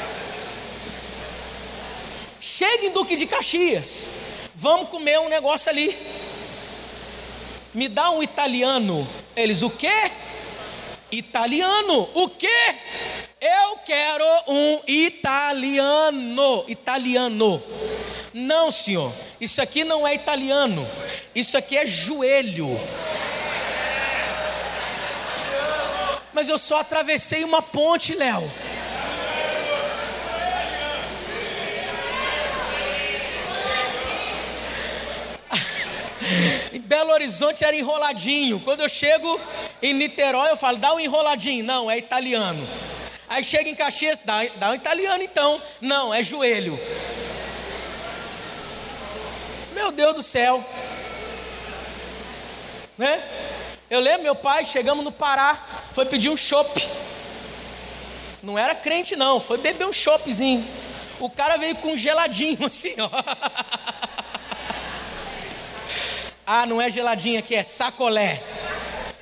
Chega 2.41 2.87
em 2.87 2.91
Duque 2.91 3.15
de 3.15 3.25
Caxias. 3.25 4.09
Vamos 4.55 4.89
comer 4.89 5.19
um 5.19 5.29
negócio 5.29 5.69
ali. 5.69 5.95
Me 7.73 7.87
dá 7.87 8.11
um 8.11 8.21
italiano. 8.21 9.07
Eles, 9.35 9.61
o 9.61 9.69
quê? 9.69 10.11
Italiano. 11.11 12.09
O 12.13 12.27
quê? 12.29 12.75
Eu 13.39 13.77
quero 13.85 14.25
um 14.47 14.81
italiano. 14.87 16.65
Italiano. 16.67 17.63
Não, 18.33 18.71
senhor. 18.71 19.11
Isso 19.39 19.61
aqui 19.61 19.83
não 19.83 20.07
é 20.07 20.13
italiano. 20.13 20.87
Isso 21.33 21.57
aqui 21.57 21.77
é 21.77 21.85
joelho. 21.85 22.79
Mas 26.33 26.49
eu 26.49 26.57
só 26.57 26.79
atravessei 26.79 27.43
uma 27.43 27.61
ponte, 27.61 28.13
Léo. 28.13 28.49
em 36.73 36.79
Belo 36.79 37.11
Horizonte 37.11 37.63
era 37.63 37.75
enroladinho. 37.75 38.59
Quando 38.59 38.81
eu 38.81 38.89
chego 38.89 39.39
em 39.81 39.93
Niterói, 39.93 40.49
eu 40.49 40.57
falo, 40.57 40.77
dá 40.77 40.93
um 40.93 40.99
enroladinho. 40.99 41.63
Não, 41.63 41.89
é 41.89 41.97
italiano. 41.97 42.67
Aí 43.29 43.43
chega 43.43 43.69
em 43.69 43.75
Caxias, 43.75 44.19
dá, 44.23 44.43
dá 44.57 44.71
um 44.71 44.75
italiano 44.75 45.23
então. 45.23 45.61
Não, 45.79 46.13
é 46.13 46.21
joelho. 46.21 46.79
Meu 49.73 49.91
Deus 49.91 50.15
do 50.15 50.23
céu. 50.23 50.63
Né? 52.97 53.23
Eu 53.89 53.99
lembro 53.99 54.23
meu 54.23 54.35
pai, 54.35 54.63
chegamos 54.65 55.03
no 55.03 55.11
Pará, 55.11 55.65
foi 55.93 56.05
pedir 56.05 56.29
um 56.29 56.37
chopp. 56.37 56.87
Não 58.43 58.57
era 58.57 58.73
crente 58.73 59.15
não, 59.15 59.39
foi 59.39 59.57
beber 59.57 59.85
um 59.85 59.93
choppzinho. 59.93 60.65
O 61.19 61.29
cara 61.29 61.57
veio 61.57 61.75
com 61.75 61.93
um 61.93 61.97
geladinho 61.97 62.63
assim, 62.65 62.95
ó. 62.99 63.09
Ah, 66.53 66.65
não 66.65 66.81
é 66.81 66.89
geladinho 66.89 67.39
aqui, 67.39 67.55
é 67.55 67.63
sacolé. 67.63 68.43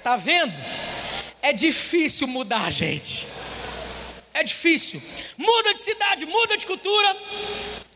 Tá 0.04 0.18
vendo? 0.18 0.52
É 1.44 1.54
difícil 1.54 2.26
mudar, 2.26 2.72
gente. 2.72 3.28
É 4.34 4.42
difícil. 4.44 5.00
Muda 5.38 5.76
de 5.76 5.80
cidade, 5.80 6.26
muda 6.26 6.58
de 6.58 6.66
cultura. 6.66 7.16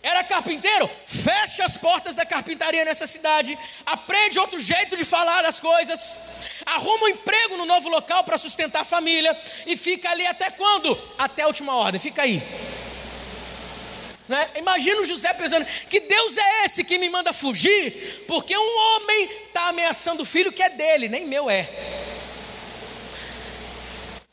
Era 0.04 0.24
carpinteiro? 0.24 0.88
Fecha 1.08 1.66
as 1.66 1.76
portas 1.76 2.14
da 2.14 2.28
carpintaria 2.28 2.86
nessa 2.86 3.08
cidade. 3.08 3.58
Aprende 3.84 4.38
outro 4.38 4.60
jeito 4.60 4.96
de 4.96 5.04
falar 5.04 5.42
das 5.42 5.60
coisas. 5.60 6.20
Arruma 6.68 7.06
um 7.06 7.10
emprego 7.10 7.58
no 7.58 7.66
novo 7.66 7.90
local 7.90 8.24
para 8.24 8.38
sustentar 8.38 8.82
a 8.82 8.86
família. 8.86 9.36
E 9.66 9.76
fica 9.76 10.12
ali 10.12 10.28
até 10.28 10.52
quando? 10.52 10.96
Até 11.18 11.42
a 11.42 11.48
última 11.48 11.76
ordem. 11.76 12.00
Fica 12.00 12.22
aí. 12.22 12.40
Né? 14.34 14.50
Imagina 14.56 15.06
José 15.06 15.32
pensando: 15.34 15.64
que 15.88 16.00
Deus 16.00 16.38
é 16.38 16.66
esse 16.66 16.84
que 16.84 16.98
me 16.98 17.08
manda 17.08 17.32
fugir? 17.32 18.24
Porque 18.28 18.58
um 18.58 18.78
homem 18.80 19.30
está 19.46 19.68
ameaçando 19.68 20.24
o 20.24 20.26
filho 20.26 20.52
que 20.52 20.64
é 20.64 20.70
dele, 20.70 21.08
nem 21.08 21.28
meu 21.28 21.48
é. 21.48 21.70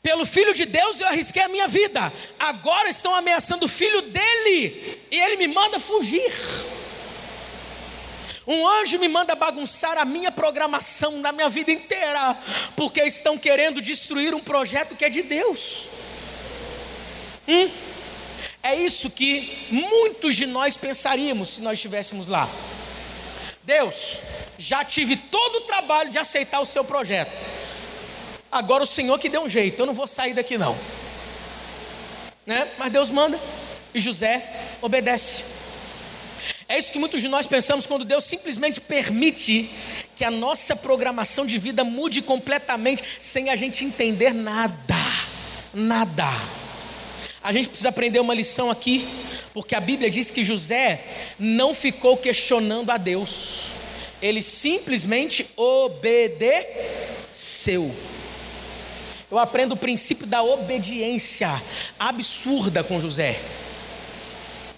Pelo 0.01 0.25
filho 0.25 0.55
de 0.55 0.65
Deus 0.65 0.99
eu 0.99 1.05
arrisquei 1.05 1.43
a 1.43 1.47
minha 1.47 1.67
vida. 1.67 2.11
Agora 2.39 2.89
estão 2.89 3.13
ameaçando 3.13 3.67
o 3.67 3.69
filho 3.69 4.01
dele 4.01 4.99
e 5.11 5.19
ele 5.19 5.35
me 5.35 5.47
manda 5.47 5.79
fugir. 5.79 6.33
Um 8.47 8.67
anjo 8.67 8.97
me 8.97 9.07
manda 9.07 9.35
bagunçar 9.35 9.99
a 9.99 10.03
minha 10.03 10.31
programação 10.31 11.21
da 11.21 11.31
minha 11.31 11.47
vida 11.47 11.71
inteira, 11.71 12.35
porque 12.75 13.03
estão 13.03 13.37
querendo 13.37 13.79
destruir 13.79 14.33
um 14.33 14.39
projeto 14.41 14.95
que 14.95 15.05
é 15.05 15.09
de 15.09 15.21
Deus. 15.21 15.87
Hum? 17.47 17.90
É 18.63 18.75
isso 18.75 19.09
que 19.09 19.67
muitos 19.71 20.35
de 20.35 20.45
nós 20.45 20.77
pensaríamos 20.77 21.49
se 21.51 21.61
nós 21.61 21.73
estivéssemos 21.73 22.27
lá. 22.27 22.49
Deus, 23.63 24.19
já 24.57 24.83
tive 24.83 25.15
todo 25.15 25.57
o 25.57 25.61
trabalho 25.61 26.11
de 26.11 26.17
aceitar 26.17 26.59
o 26.59 26.65
seu 26.65 26.83
projeto. 26.83 27.31
Agora 28.51 28.83
o 28.83 28.87
Senhor 28.87 29.17
que 29.17 29.29
deu 29.29 29.43
um 29.43 29.49
jeito, 29.49 29.81
eu 29.81 29.85
não 29.85 29.93
vou 29.93 30.07
sair 30.07 30.33
daqui 30.33 30.57
não. 30.57 30.77
Né? 32.45 32.67
Mas 32.77 32.91
Deus 32.91 33.09
manda 33.09 33.39
e 33.93 33.99
José 33.99 34.43
obedece. 34.81 35.45
É 36.67 36.77
isso 36.77 36.91
que 36.91 36.99
muitos 36.99 37.21
de 37.21 37.27
nós 37.27 37.45
pensamos 37.45 37.85
quando 37.85 38.05
Deus 38.05 38.23
simplesmente 38.23 38.79
permite 38.79 39.69
que 40.15 40.23
a 40.23 40.31
nossa 40.31 40.75
programação 40.75 41.45
de 41.45 41.57
vida 41.57 41.83
mude 41.83 42.21
completamente 42.21 43.03
sem 43.19 43.49
a 43.49 43.55
gente 43.55 43.85
entender 43.85 44.33
nada. 44.33 44.95
Nada. 45.73 46.60
A 47.43 47.51
gente 47.51 47.69
precisa 47.69 47.89
aprender 47.89 48.19
uma 48.19 48.35
lição 48.35 48.69
aqui, 48.69 49.07
porque 49.51 49.73
a 49.73 49.79
Bíblia 49.79 50.11
diz 50.11 50.29
que 50.29 50.43
José 50.43 51.03
não 51.39 51.73
ficou 51.73 52.15
questionando 52.15 52.91
a 52.91 52.97
Deus, 52.97 53.71
ele 54.21 54.43
simplesmente 54.43 55.47
obedeceu. 55.55 56.63
Eu 59.31 59.39
aprendo 59.39 59.71
o 59.73 59.77
princípio 59.77 60.27
da 60.27 60.43
obediência 60.43 61.49
absurda 61.97 62.83
com 62.83 62.99
José. 62.99 63.41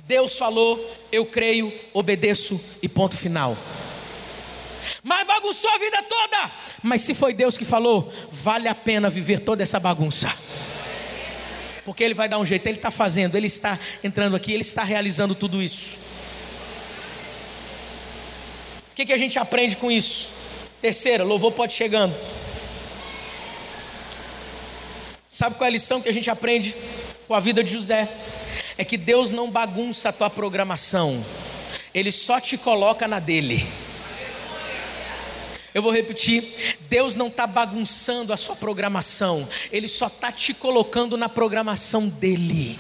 Deus 0.08 0.38
falou, 0.38 0.80
eu 1.12 1.26
creio, 1.26 1.74
obedeço 1.92 2.62
e 2.82 2.88
ponto 2.88 3.18
final. 3.18 3.58
Mas 5.02 5.28
bagunçou 5.28 5.70
a 5.70 5.78
vida 5.78 6.02
toda. 6.04 6.52
Mas 6.82 7.02
se 7.02 7.14
foi 7.14 7.34
Deus 7.34 7.58
que 7.58 7.66
falou, 7.66 8.10
vale 8.32 8.70
a 8.70 8.76
pena 8.76 9.10
viver 9.10 9.40
toda 9.40 9.64
essa 9.64 9.82
bagunça 9.82 10.32
porque 11.86 12.04
Ele 12.04 12.14
vai 12.14 12.30
dar 12.30 12.40
um 12.40 12.46
jeito, 12.46 12.66
Ele 12.68 12.78
está 12.78 12.92
fazendo, 12.92 13.36
Ele 13.36 13.48
está 13.48 13.78
entrando 14.04 14.36
aqui, 14.36 14.54
Ele 14.54 14.62
está 14.62 14.84
realizando 14.84 15.36
tudo 15.36 15.62
isso. 15.62 15.98
O 18.92 18.96
que, 18.96 19.06
que 19.06 19.14
a 19.14 19.18
gente 19.18 19.40
aprende 19.40 19.76
com 19.78 19.92
isso? 19.92 20.30
Terceira, 20.82 21.24
louvor 21.24 21.52
pode 21.52 21.74
chegando. 21.74 22.16
Sabe 25.28 25.56
qual 25.56 25.66
é 25.66 25.70
a 25.70 25.72
lição 25.72 26.00
que 26.00 26.10
a 26.10 26.14
gente 26.14 26.30
aprende 26.30 26.76
com 27.28 27.34
a 27.34 27.40
vida 27.40 27.64
de 27.64 27.72
José? 27.72 28.08
É 28.78 28.86
que 28.86 28.98
Deus 28.98 29.32
não 29.32 29.50
bagunça 29.50 30.10
a 30.10 30.14
tua 30.14 30.30
programação, 30.30 31.26
Ele 31.94 32.12
só 32.12 32.40
te 32.40 32.58
coloca 32.58 33.08
na 33.08 33.20
dele. 33.20 33.68
Eu 35.74 35.82
vou 35.82 35.92
repetir: 35.92 36.78
Deus 36.90 37.16
não 37.16 37.28
está 37.28 37.48
bagunçando 37.48 38.32
a 38.32 38.38
sua 38.38 38.56
programação, 38.56 39.48
Ele 39.72 39.88
só 39.88 40.08
está 40.08 40.32
te 40.32 40.54
colocando 40.54 41.18
na 41.18 41.28
programação 41.28 42.08
dEle. 42.08 42.78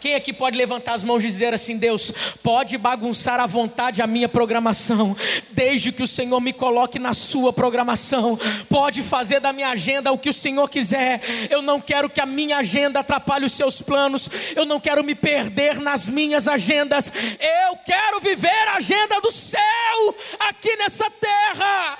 Quem 0.00 0.14
aqui 0.14 0.32
pode 0.32 0.56
levantar 0.56 0.94
as 0.94 1.04
mãos 1.04 1.22
e 1.22 1.26
dizer 1.26 1.52
assim: 1.52 1.76
Deus, 1.76 2.10
pode 2.42 2.78
bagunçar 2.78 3.38
à 3.38 3.46
vontade 3.46 4.00
a 4.00 4.06
minha 4.06 4.30
programação, 4.30 5.14
desde 5.50 5.92
que 5.92 6.02
o 6.02 6.08
Senhor 6.08 6.40
me 6.40 6.54
coloque 6.54 6.98
na 6.98 7.12
sua 7.12 7.52
programação, 7.52 8.38
pode 8.68 9.02
fazer 9.02 9.40
da 9.40 9.52
minha 9.52 9.68
agenda 9.68 10.10
o 10.10 10.16
que 10.16 10.30
o 10.30 10.34
Senhor 10.34 10.70
quiser. 10.70 11.20
Eu 11.50 11.60
não 11.60 11.78
quero 11.80 12.08
que 12.08 12.20
a 12.20 12.24
minha 12.24 12.56
agenda 12.56 13.00
atrapalhe 13.00 13.44
os 13.44 13.52
seus 13.52 13.82
planos, 13.82 14.30
eu 14.56 14.64
não 14.64 14.80
quero 14.80 15.04
me 15.04 15.14
perder 15.14 15.78
nas 15.78 16.08
minhas 16.08 16.48
agendas, 16.48 17.12
eu 17.38 17.76
quero 17.84 18.20
viver 18.20 18.68
a 18.68 18.76
agenda 18.76 19.20
do 19.20 19.30
céu 19.30 20.14
aqui 20.38 20.76
nessa 20.76 21.10
terra. 21.10 21.98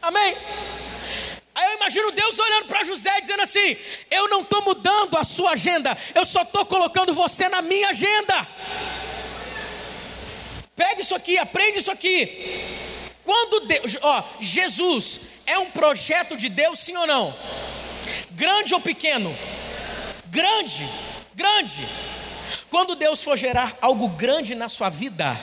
Amém. 0.00 0.34
Aí 1.54 1.72
eu 1.72 1.76
imagino 1.76 2.12
Deus 2.12 2.38
olhando 2.38 2.66
para 2.66 2.84
José 2.84 3.20
dizendo 3.20 3.42
assim: 3.42 3.76
Eu 4.10 4.28
não 4.28 4.42
estou 4.42 4.62
mudando 4.62 5.16
a 5.16 5.24
sua 5.24 5.52
agenda, 5.52 5.96
eu 6.14 6.24
só 6.24 6.42
estou 6.42 6.64
colocando 6.64 7.12
você 7.12 7.48
na 7.48 7.60
minha 7.60 7.88
agenda. 7.90 8.46
Pega 10.76 11.02
isso 11.02 11.14
aqui, 11.14 11.36
aprende 11.36 11.78
isso 11.78 11.90
aqui. 11.90 12.64
Quando 13.24 13.66
Deus, 13.66 13.96
ó, 14.00 14.24
Jesus 14.40 15.20
é 15.46 15.58
um 15.58 15.70
projeto 15.70 16.36
de 16.36 16.48
Deus, 16.48 16.78
sim 16.78 16.96
ou 16.96 17.06
não? 17.06 17.34
Grande 18.30 18.74
ou 18.74 18.80
pequeno? 18.80 19.36
Grande, 20.26 20.88
grande. 21.34 21.86
Quando 22.70 22.94
Deus 22.94 23.22
for 23.22 23.36
gerar 23.36 23.76
algo 23.80 24.08
grande 24.08 24.54
na 24.54 24.68
sua 24.68 24.88
vida, 24.88 25.38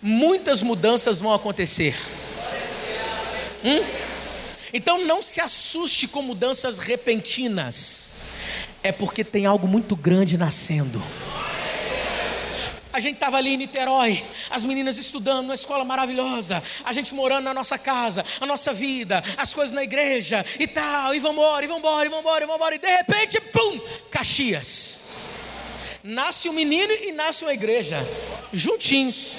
muitas 0.00 0.62
mudanças 0.62 1.20
vão 1.20 1.32
acontecer. 1.32 1.96
Hum? 3.64 4.07
Então 4.72 5.04
não 5.04 5.22
se 5.22 5.40
assuste 5.40 6.08
com 6.08 6.22
mudanças 6.22 6.78
repentinas, 6.78 8.32
é 8.82 8.92
porque 8.92 9.24
tem 9.24 9.46
algo 9.46 9.66
muito 9.66 9.96
grande 9.96 10.36
nascendo. 10.36 11.02
A 12.92 13.00
gente 13.00 13.14
estava 13.14 13.36
ali 13.36 13.50
em 13.50 13.56
Niterói, 13.58 14.24
as 14.50 14.64
meninas 14.64 14.98
estudando 14.98 15.42
numa 15.42 15.54
escola 15.54 15.84
maravilhosa, 15.84 16.60
a 16.84 16.92
gente 16.92 17.14
morando 17.14 17.44
na 17.44 17.54
nossa 17.54 17.78
casa, 17.78 18.24
a 18.40 18.46
nossa 18.46 18.72
vida, 18.72 19.22
as 19.36 19.54
coisas 19.54 19.72
na 19.72 19.84
igreja 19.84 20.44
e 20.58 20.66
tal, 20.66 21.14
e 21.14 21.20
vamos 21.20 21.36
embora, 21.36 21.64
e 21.64 21.68
vamos 21.68 21.80
embora, 21.80 22.06
e 22.06 22.08
vamos 22.08 22.24
embora, 22.24 22.44
e 22.44 22.46
vamos 22.46 22.56
embora, 22.56 22.74
e 22.74 22.78
de 22.78 22.88
repente, 22.88 23.40
pum, 23.40 23.80
Caxias. 24.10 24.98
Nasce 26.02 26.48
um 26.48 26.52
menino 26.52 26.92
e 26.92 27.12
nasce 27.12 27.44
uma 27.44 27.52
igreja, 27.52 28.04
juntinhos. 28.52 29.32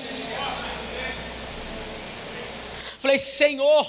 Falei, 2.99 3.17
Senhor, 3.17 3.85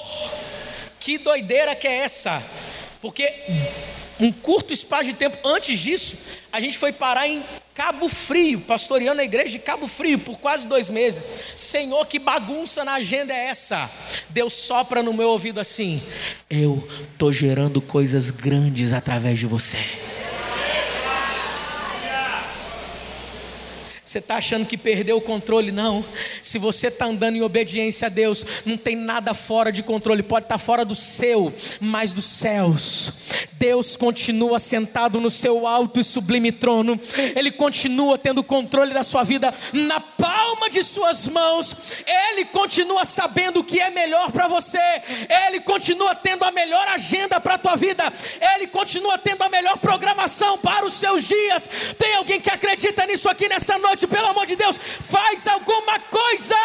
que 1.00 1.18
doideira 1.18 1.74
que 1.74 1.88
é 1.88 1.98
essa? 1.98 2.42
Porque 3.00 3.32
um 4.20 4.30
curto 4.30 4.72
espaço 4.72 5.04
de 5.04 5.14
tempo 5.14 5.38
antes 5.48 5.80
disso, 5.80 6.16
a 6.52 6.60
gente 6.60 6.76
foi 6.76 6.92
parar 6.92 7.26
em 7.26 7.42
Cabo 7.74 8.08
Frio, 8.08 8.60
pastoreando 8.60 9.22
a 9.22 9.24
igreja 9.24 9.52
de 9.52 9.58
Cabo 9.58 9.88
Frio 9.88 10.18
por 10.18 10.38
quase 10.38 10.66
dois 10.66 10.90
meses. 10.90 11.32
Senhor, 11.56 12.06
que 12.06 12.18
bagunça 12.18 12.84
na 12.84 12.94
agenda 12.94 13.32
é 13.32 13.46
essa? 13.46 13.90
Deus 14.28 14.52
sopra 14.52 15.02
no 15.02 15.14
meu 15.14 15.30
ouvido 15.30 15.58
assim: 15.58 16.02
Eu 16.50 16.86
estou 17.12 17.32
gerando 17.32 17.80
coisas 17.80 18.28
grandes 18.28 18.92
através 18.92 19.38
de 19.38 19.46
você. 19.46 19.78
Você 24.10 24.18
está 24.18 24.38
achando 24.38 24.66
que 24.66 24.76
perdeu 24.76 25.18
o 25.18 25.20
controle? 25.20 25.70
Não. 25.70 26.04
Se 26.42 26.58
você 26.58 26.88
está 26.88 27.06
andando 27.06 27.36
em 27.36 27.42
obediência 27.42 28.06
a 28.06 28.08
Deus, 28.08 28.44
não 28.66 28.76
tem 28.76 28.96
nada 28.96 29.34
fora 29.34 29.70
de 29.70 29.84
controle. 29.84 30.20
Pode 30.20 30.46
estar 30.46 30.56
tá 30.56 30.58
fora 30.58 30.84
do 30.84 30.96
seu, 30.96 31.54
mas 31.78 32.12
dos 32.12 32.24
céus. 32.24 33.12
Deus 33.52 33.94
continua 33.94 34.58
sentado 34.58 35.20
no 35.20 35.30
seu 35.30 35.64
alto 35.64 36.00
e 36.00 36.02
sublime 36.02 36.50
trono. 36.50 36.98
Ele 37.36 37.52
continua 37.52 38.18
tendo 38.18 38.42
controle 38.42 38.92
da 38.92 39.04
sua 39.04 39.22
vida 39.22 39.54
na 39.72 40.00
palma 40.00 40.49
de 40.68 40.84
suas 40.84 41.26
mãos. 41.26 41.74
Ele 42.06 42.44
continua 42.44 43.04
sabendo 43.04 43.60
o 43.60 43.64
que 43.64 43.80
é 43.80 43.90
melhor 43.90 44.30
para 44.30 44.48
você. 44.48 44.78
Ele 45.46 45.60
continua 45.60 46.14
tendo 46.14 46.44
a 46.44 46.50
melhor 46.50 46.86
agenda 46.88 47.40
para 47.40 47.54
a 47.54 47.58
tua 47.58 47.76
vida. 47.76 48.12
Ele 48.54 48.66
continua 48.66 49.16
tendo 49.16 49.42
a 49.42 49.48
melhor 49.48 49.78
programação 49.78 50.58
para 50.58 50.84
os 50.84 50.94
seus 50.94 51.26
dias. 51.26 51.70
Tem 51.98 52.16
alguém 52.16 52.40
que 52.40 52.50
acredita 52.50 53.06
nisso 53.06 53.28
aqui 53.28 53.48
nessa 53.48 53.78
noite? 53.78 54.10
pelo 54.10 54.26
amor 54.26 54.44
de 54.44 54.56
Deus, 54.56 54.78
faz 54.78 55.46
alguma 55.46 55.98
coisa. 56.00 56.56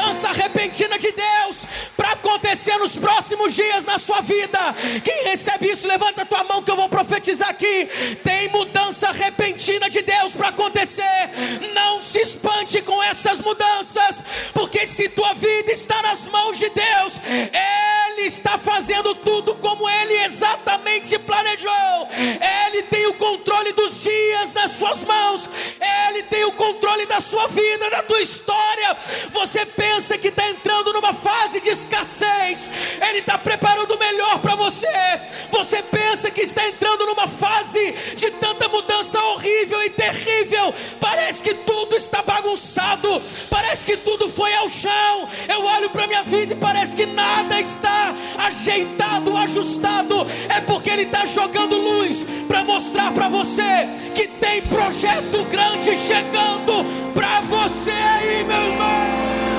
Mudança 0.00 0.32
repentina 0.32 0.98
de 0.98 1.12
Deus 1.12 1.64
para 1.96 2.12
acontecer 2.12 2.76
nos 2.78 2.96
próximos 2.96 3.54
dias 3.54 3.84
na 3.84 3.98
sua 3.98 4.22
vida. 4.22 4.58
Quem 5.04 5.24
recebe 5.24 5.70
isso, 5.70 5.86
levanta 5.86 6.22
a 6.22 6.24
tua 6.24 6.42
mão 6.44 6.62
que 6.62 6.70
eu 6.70 6.76
vou 6.76 6.88
profetizar 6.88 7.50
aqui. 7.50 7.88
Tem 8.24 8.48
mudança 8.48 9.12
repentina 9.12 9.90
de 9.90 10.00
Deus 10.00 10.32
para 10.32 10.48
acontecer. 10.48 11.04
Não 11.74 12.00
se 12.00 12.18
espante 12.18 12.80
com 12.82 13.02
essas 13.02 13.40
mudanças, 13.40 14.24
porque 14.54 14.86
se 14.86 15.10
tua 15.10 15.34
vida 15.34 15.70
está 15.70 16.00
nas 16.02 16.26
mãos 16.26 16.58
de 16.58 16.70
Deus, 16.70 17.20
Ele 17.26 18.26
está 18.26 18.56
fazendo 18.56 19.14
tudo 19.16 19.54
como 19.56 19.88
Ele 19.88 20.24
exatamente 20.24 21.18
planejou. 21.18 22.08
Ele 22.66 22.82
tem 22.84 23.06
o 23.06 23.14
controle 23.14 23.72
dos 23.72 24.02
dias 24.02 24.54
nas 24.54 24.72
suas 24.72 25.02
mãos. 25.02 25.48
Ele 26.08 26.22
tem 26.24 26.44
o 26.44 26.52
controle 26.52 27.04
da 27.06 27.20
sua 27.20 27.46
vida, 27.48 27.90
da 27.90 28.02
tua 28.02 28.20
história. 28.20 28.96
Você 29.32 29.64
pensa 29.66 29.99
que 30.18 30.28
está 30.28 30.48
entrando 30.48 30.92
numa 30.92 31.12
fase 31.12 31.60
de 31.60 31.68
escassez, 31.68 32.70
Ele 33.08 33.18
está 33.18 33.36
preparando 33.36 33.94
o 33.94 33.98
melhor 33.98 34.38
para 34.40 34.54
você. 34.54 34.86
Você 35.50 35.82
pensa 35.82 36.30
que 36.30 36.40
está 36.40 36.66
entrando 36.66 37.06
numa 37.06 37.28
fase 37.28 37.92
de 38.16 38.30
tanta 38.32 38.68
mudança 38.68 39.20
horrível 39.20 39.82
e 39.82 39.90
terrível, 39.90 40.74
parece 40.98 41.42
que 41.42 41.54
tudo 41.54 41.96
está 41.96 42.22
bagunçado, 42.22 43.22
parece 43.48 43.86
que 43.86 43.96
tudo 43.98 44.28
foi 44.28 44.54
ao 44.54 44.68
chão. 44.68 45.28
Eu 45.48 45.64
olho 45.64 45.90
para 45.90 46.06
minha 46.06 46.22
vida 46.22 46.54
e 46.54 46.56
parece 46.56 46.96
que 46.96 47.06
nada 47.06 47.60
está 47.60 48.14
ajeitado, 48.38 49.36
ajustado. 49.36 50.26
É 50.48 50.60
porque 50.60 50.90
Ele 50.90 51.02
está 51.02 51.26
jogando 51.26 51.76
luz 51.76 52.24
para 52.48 52.64
mostrar 52.64 53.12
para 53.12 53.28
você 53.28 53.88
que 54.14 54.26
tem 54.26 54.62
projeto 54.62 55.44
grande 55.50 55.96
chegando 55.96 56.84
para 57.14 57.40
você 57.40 57.90
aí, 57.90 58.44
meu 58.44 58.56
irmão. 58.56 59.49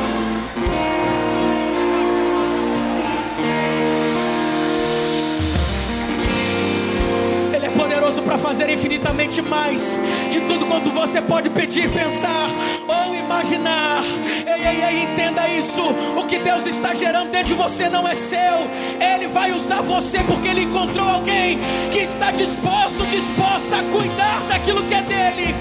Poderoso 8.11 8.21
para 8.23 8.37
fazer 8.37 8.69
infinitamente 8.69 9.41
mais 9.41 9.97
de 10.29 10.41
tudo 10.41 10.65
quanto 10.65 10.89
você 10.91 11.21
pode 11.21 11.49
pedir, 11.49 11.89
pensar 11.91 12.49
ou 12.87 13.15
imaginar. 13.15 14.03
Ei, 14.45 14.67
ei, 14.67 14.83
ei, 14.83 15.03
entenda 15.03 15.47
isso. 15.47 15.81
O 16.17 16.25
que 16.25 16.39
Deus 16.39 16.65
está 16.65 16.93
gerando 16.93 17.31
dentro 17.31 17.47
de 17.47 17.53
você 17.53 17.89
não 17.89 18.07
é 18.07 18.13
seu. 18.13 18.67
Ele 18.99 19.27
vai 19.27 19.51
usar 19.53 19.81
você 19.81 20.19
porque 20.23 20.47
Ele 20.47 20.63
encontrou 20.63 21.07
alguém 21.07 21.59
que 21.91 21.99
está 21.99 22.31
disposto, 22.31 23.05
disposta 23.09 23.77
a 23.77 23.83
cuidar 23.83 24.41
daquilo 24.49 24.83
que 24.83 24.93
é 24.93 25.01
dele. 25.01 25.55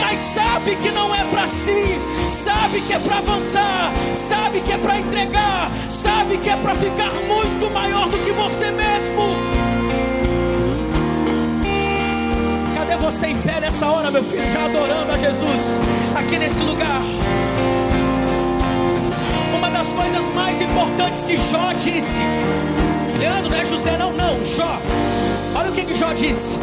Mas 0.00 0.20
sabe 0.20 0.76
que 0.76 0.90
não 0.90 1.14
é 1.14 1.24
para 1.24 1.48
si, 1.48 1.98
sabe 2.28 2.80
que 2.82 2.92
é 2.92 2.98
para 2.98 3.18
avançar, 3.18 3.92
sabe 4.12 4.60
que 4.60 4.72
é 4.72 4.78
para 4.78 4.98
entregar, 4.98 5.70
sabe 5.88 6.38
que 6.38 6.50
é 6.50 6.56
para 6.56 6.74
ficar 6.74 7.10
muito 7.26 7.70
maior 7.72 8.08
do 8.08 8.18
que 8.18 8.30
você 8.32 8.70
mesmo. 8.70 9.55
Cadê 12.96 13.04
você 13.04 13.26
em 13.26 13.36
pé 13.42 13.60
nessa 13.60 13.86
hora, 13.86 14.10
meu 14.10 14.24
filho, 14.24 14.50
já 14.50 14.64
adorando 14.64 15.12
a 15.12 15.18
Jesus 15.18 15.78
aqui 16.14 16.38
nesse 16.38 16.62
lugar? 16.62 17.02
Uma 19.54 19.70
das 19.70 19.92
coisas 19.92 20.26
mais 20.34 20.62
importantes 20.62 21.22
que 21.22 21.36
Jó 21.36 21.72
disse, 21.72 22.20
Leandro, 23.18 23.50
não 23.50 23.56
é 23.58 23.66
José, 23.66 23.98
não, 23.98 24.12
não, 24.12 24.42
Jó. 24.42 24.80
Olha 25.54 25.70
o 25.70 25.74
que, 25.74 25.84
que 25.84 25.94
Jó 25.94 26.12
disse. 26.14 26.56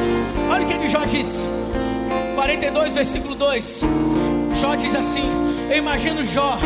Olha 0.51 0.65
o 0.65 0.67
que, 0.67 0.77
que 0.79 0.89
Jó 0.89 1.05
disse. 1.05 1.47
42, 2.35 2.93
versículo 2.93 3.35
2. 3.35 3.83
Jó 4.59 4.75
diz 4.75 4.95
assim: 4.95 5.29
Eu 5.69 5.77
imagino 5.77 6.23
Jó, 6.23 6.57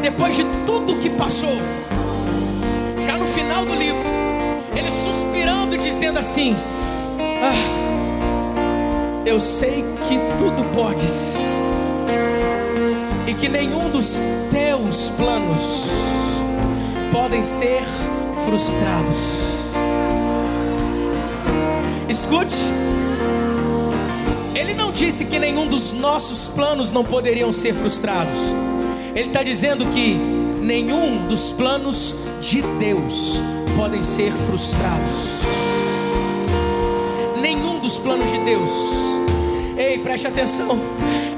depois 0.00 0.36
de 0.36 0.44
tudo 0.64 0.96
que 1.00 1.10
passou, 1.10 1.58
já 3.04 3.16
no 3.16 3.26
final 3.26 3.64
do 3.64 3.74
livro, 3.74 4.04
ele 4.76 4.90
suspirando 4.92 5.74
e 5.74 5.78
dizendo 5.78 6.20
assim: 6.20 6.56
Ah, 7.42 7.75
eu 9.26 9.40
sei 9.40 9.84
que 10.08 10.20
tudo 10.38 10.62
podes, 10.72 11.38
e 13.26 13.34
que 13.34 13.48
nenhum 13.48 13.90
dos 13.90 14.20
teus 14.52 15.10
planos 15.10 15.86
podem 17.12 17.42
ser 17.42 17.82
frustrados. 18.44 19.16
Escute, 22.08 22.54
ele 24.54 24.74
não 24.74 24.92
disse 24.92 25.24
que 25.24 25.40
nenhum 25.40 25.66
dos 25.66 25.92
nossos 25.92 26.46
planos 26.54 26.92
não 26.92 27.02
poderiam 27.04 27.50
ser 27.50 27.74
frustrados, 27.74 28.38
ele 29.12 29.26
está 29.26 29.42
dizendo 29.42 29.86
que 29.86 30.14
nenhum 30.62 31.26
dos 31.26 31.50
planos 31.50 32.14
de 32.40 32.62
Deus 32.78 33.40
podem 33.76 34.04
ser 34.04 34.30
frustrados. 34.46 35.26
Nenhum 37.40 37.80
dos 37.80 37.98
planos 37.98 38.30
de 38.30 38.38
Deus 38.38 39.15
Ei, 39.76 39.98
preste 39.98 40.26
atenção. 40.26 40.78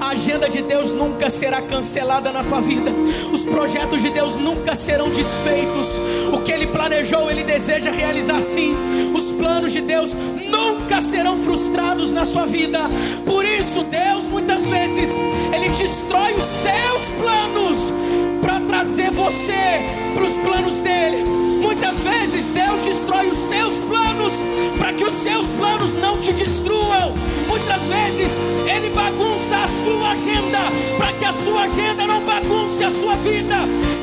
A 0.00 0.10
agenda 0.10 0.48
de 0.48 0.62
Deus 0.62 0.92
nunca 0.92 1.28
será 1.28 1.60
cancelada 1.60 2.30
na 2.30 2.44
tua 2.44 2.60
vida. 2.60 2.92
Os 3.32 3.44
projetos 3.44 4.00
de 4.00 4.10
Deus 4.10 4.36
nunca 4.36 4.76
serão 4.76 5.10
desfeitos. 5.10 6.00
O 6.32 6.38
que 6.42 6.52
Ele 6.52 6.68
planejou, 6.68 7.28
Ele 7.28 7.42
deseja 7.42 7.90
realizar 7.90 8.40
sim. 8.40 8.76
Os 9.12 9.32
planos 9.32 9.72
de 9.72 9.80
Deus 9.80 10.14
nunca 10.14 11.00
serão 11.00 11.36
frustrados 11.36 12.12
na 12.12 12.24
sua 12.24 12.46
vida. 12.46 12.78
Por 13.26 13.44
isso, 13.44 13.82
Deus 13.84 14.26
muitas 14.26 14.66
vezes 14.66 15.16
Ele 15.52 15.68
destrói 15.70 16.34
os 16.34 16.44
seus 16.44 17.10
planos 17.18 17.92
para 18.40 18.60
trazer 18.60 19.10
você 19.10 19.82
para 20.14 20.24
os 20.24 20.34
planos 20.34 20.80
dele. 20.80 21.37
Muitas 21.60 22.00
vezes 22.00 22.50
Deus 22.50 22.84
destrói 22.84 23.28
os 23.28 23.36
seus 23.36 23.78
planos 23.78 24.34
para 24.78 24.92
que 24.92 25.04
os 25.04 25.14
seus 25.14 25.48
planos 25.48 25.94
não 25.94 26.18
te 26.18 26.32
destruam. 26.32 27.12
Muitas 27.48 27.82
vezes 27.86 28.40
Ele 28.66 28.90
bagunça 28.90 29.56
a 29.56 29.68
sua 29.68 30.10
agenda 30.12 30.58
para 30.96 31.12
que 31.12 31.24
a 31.24 31.32
sua 31.32 31.62
agenda 31.62 32.06
não 32.06 32.22
bagunce 32.22 32.84
a 32.84 32.90
sua 32.90 33.16
vida. 33.16 33.56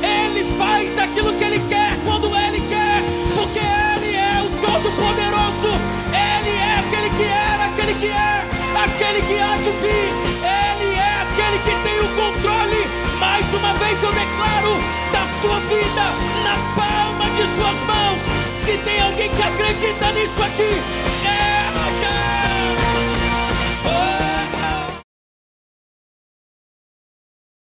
Ele 0.03 0.43
faz 0.58 0.97
aquilo 0.97 1.34
que 1.34 1.43
Ele 1.43 1.60
quer 1.70 1.97
quando 2.06 2.28
Ele 2.28 2.62
quer, 2.68 3.01
porque 3.34 3.60
Ele 3.60 4.16
é 4.16 4.43
o 4.43 4.49
Todo-Poderoso. 4.62 5.70
Ele 6.12 6.49
é 6.49 6.80
aquele 6.80 7.10
que 7.12 7.24
era, 7.24 7.66
aquele 7.66 7.93
que 7.93 8.08
é, 8.08 8.43
aquele 8.84 9.22
que 9.28 9.39
há 9.39 9.56
de 9.58 9.72
vir. 9.82 10.36
Ele 10.43 10.93
é 10.93 11.22
aquele 11.22 11.60
que 11.60 11.88
tem 11.88 11.99
o 11.99 12.08
controle. 12.16 12.86
Mais 13.20 13.53
uma 13.53 13.74
vez 13.76 14.03
eu 14.03 14.12
declaro 14.12 15.05
sua 15.42 15.60
vida 15.62 16.06
na 16.44 16.56
palma 16.76 17.30
de 17.32 17.48
suas 17.48 17.82
mãos. 17.82 18.22
Se 18.54 18.78
tem 18.80 19.02
alguém 19.02 19.30
que 19.30 19.42
acredita 19.42 20.12
nisso 20.14 20.42
aqui! 20.42 21.14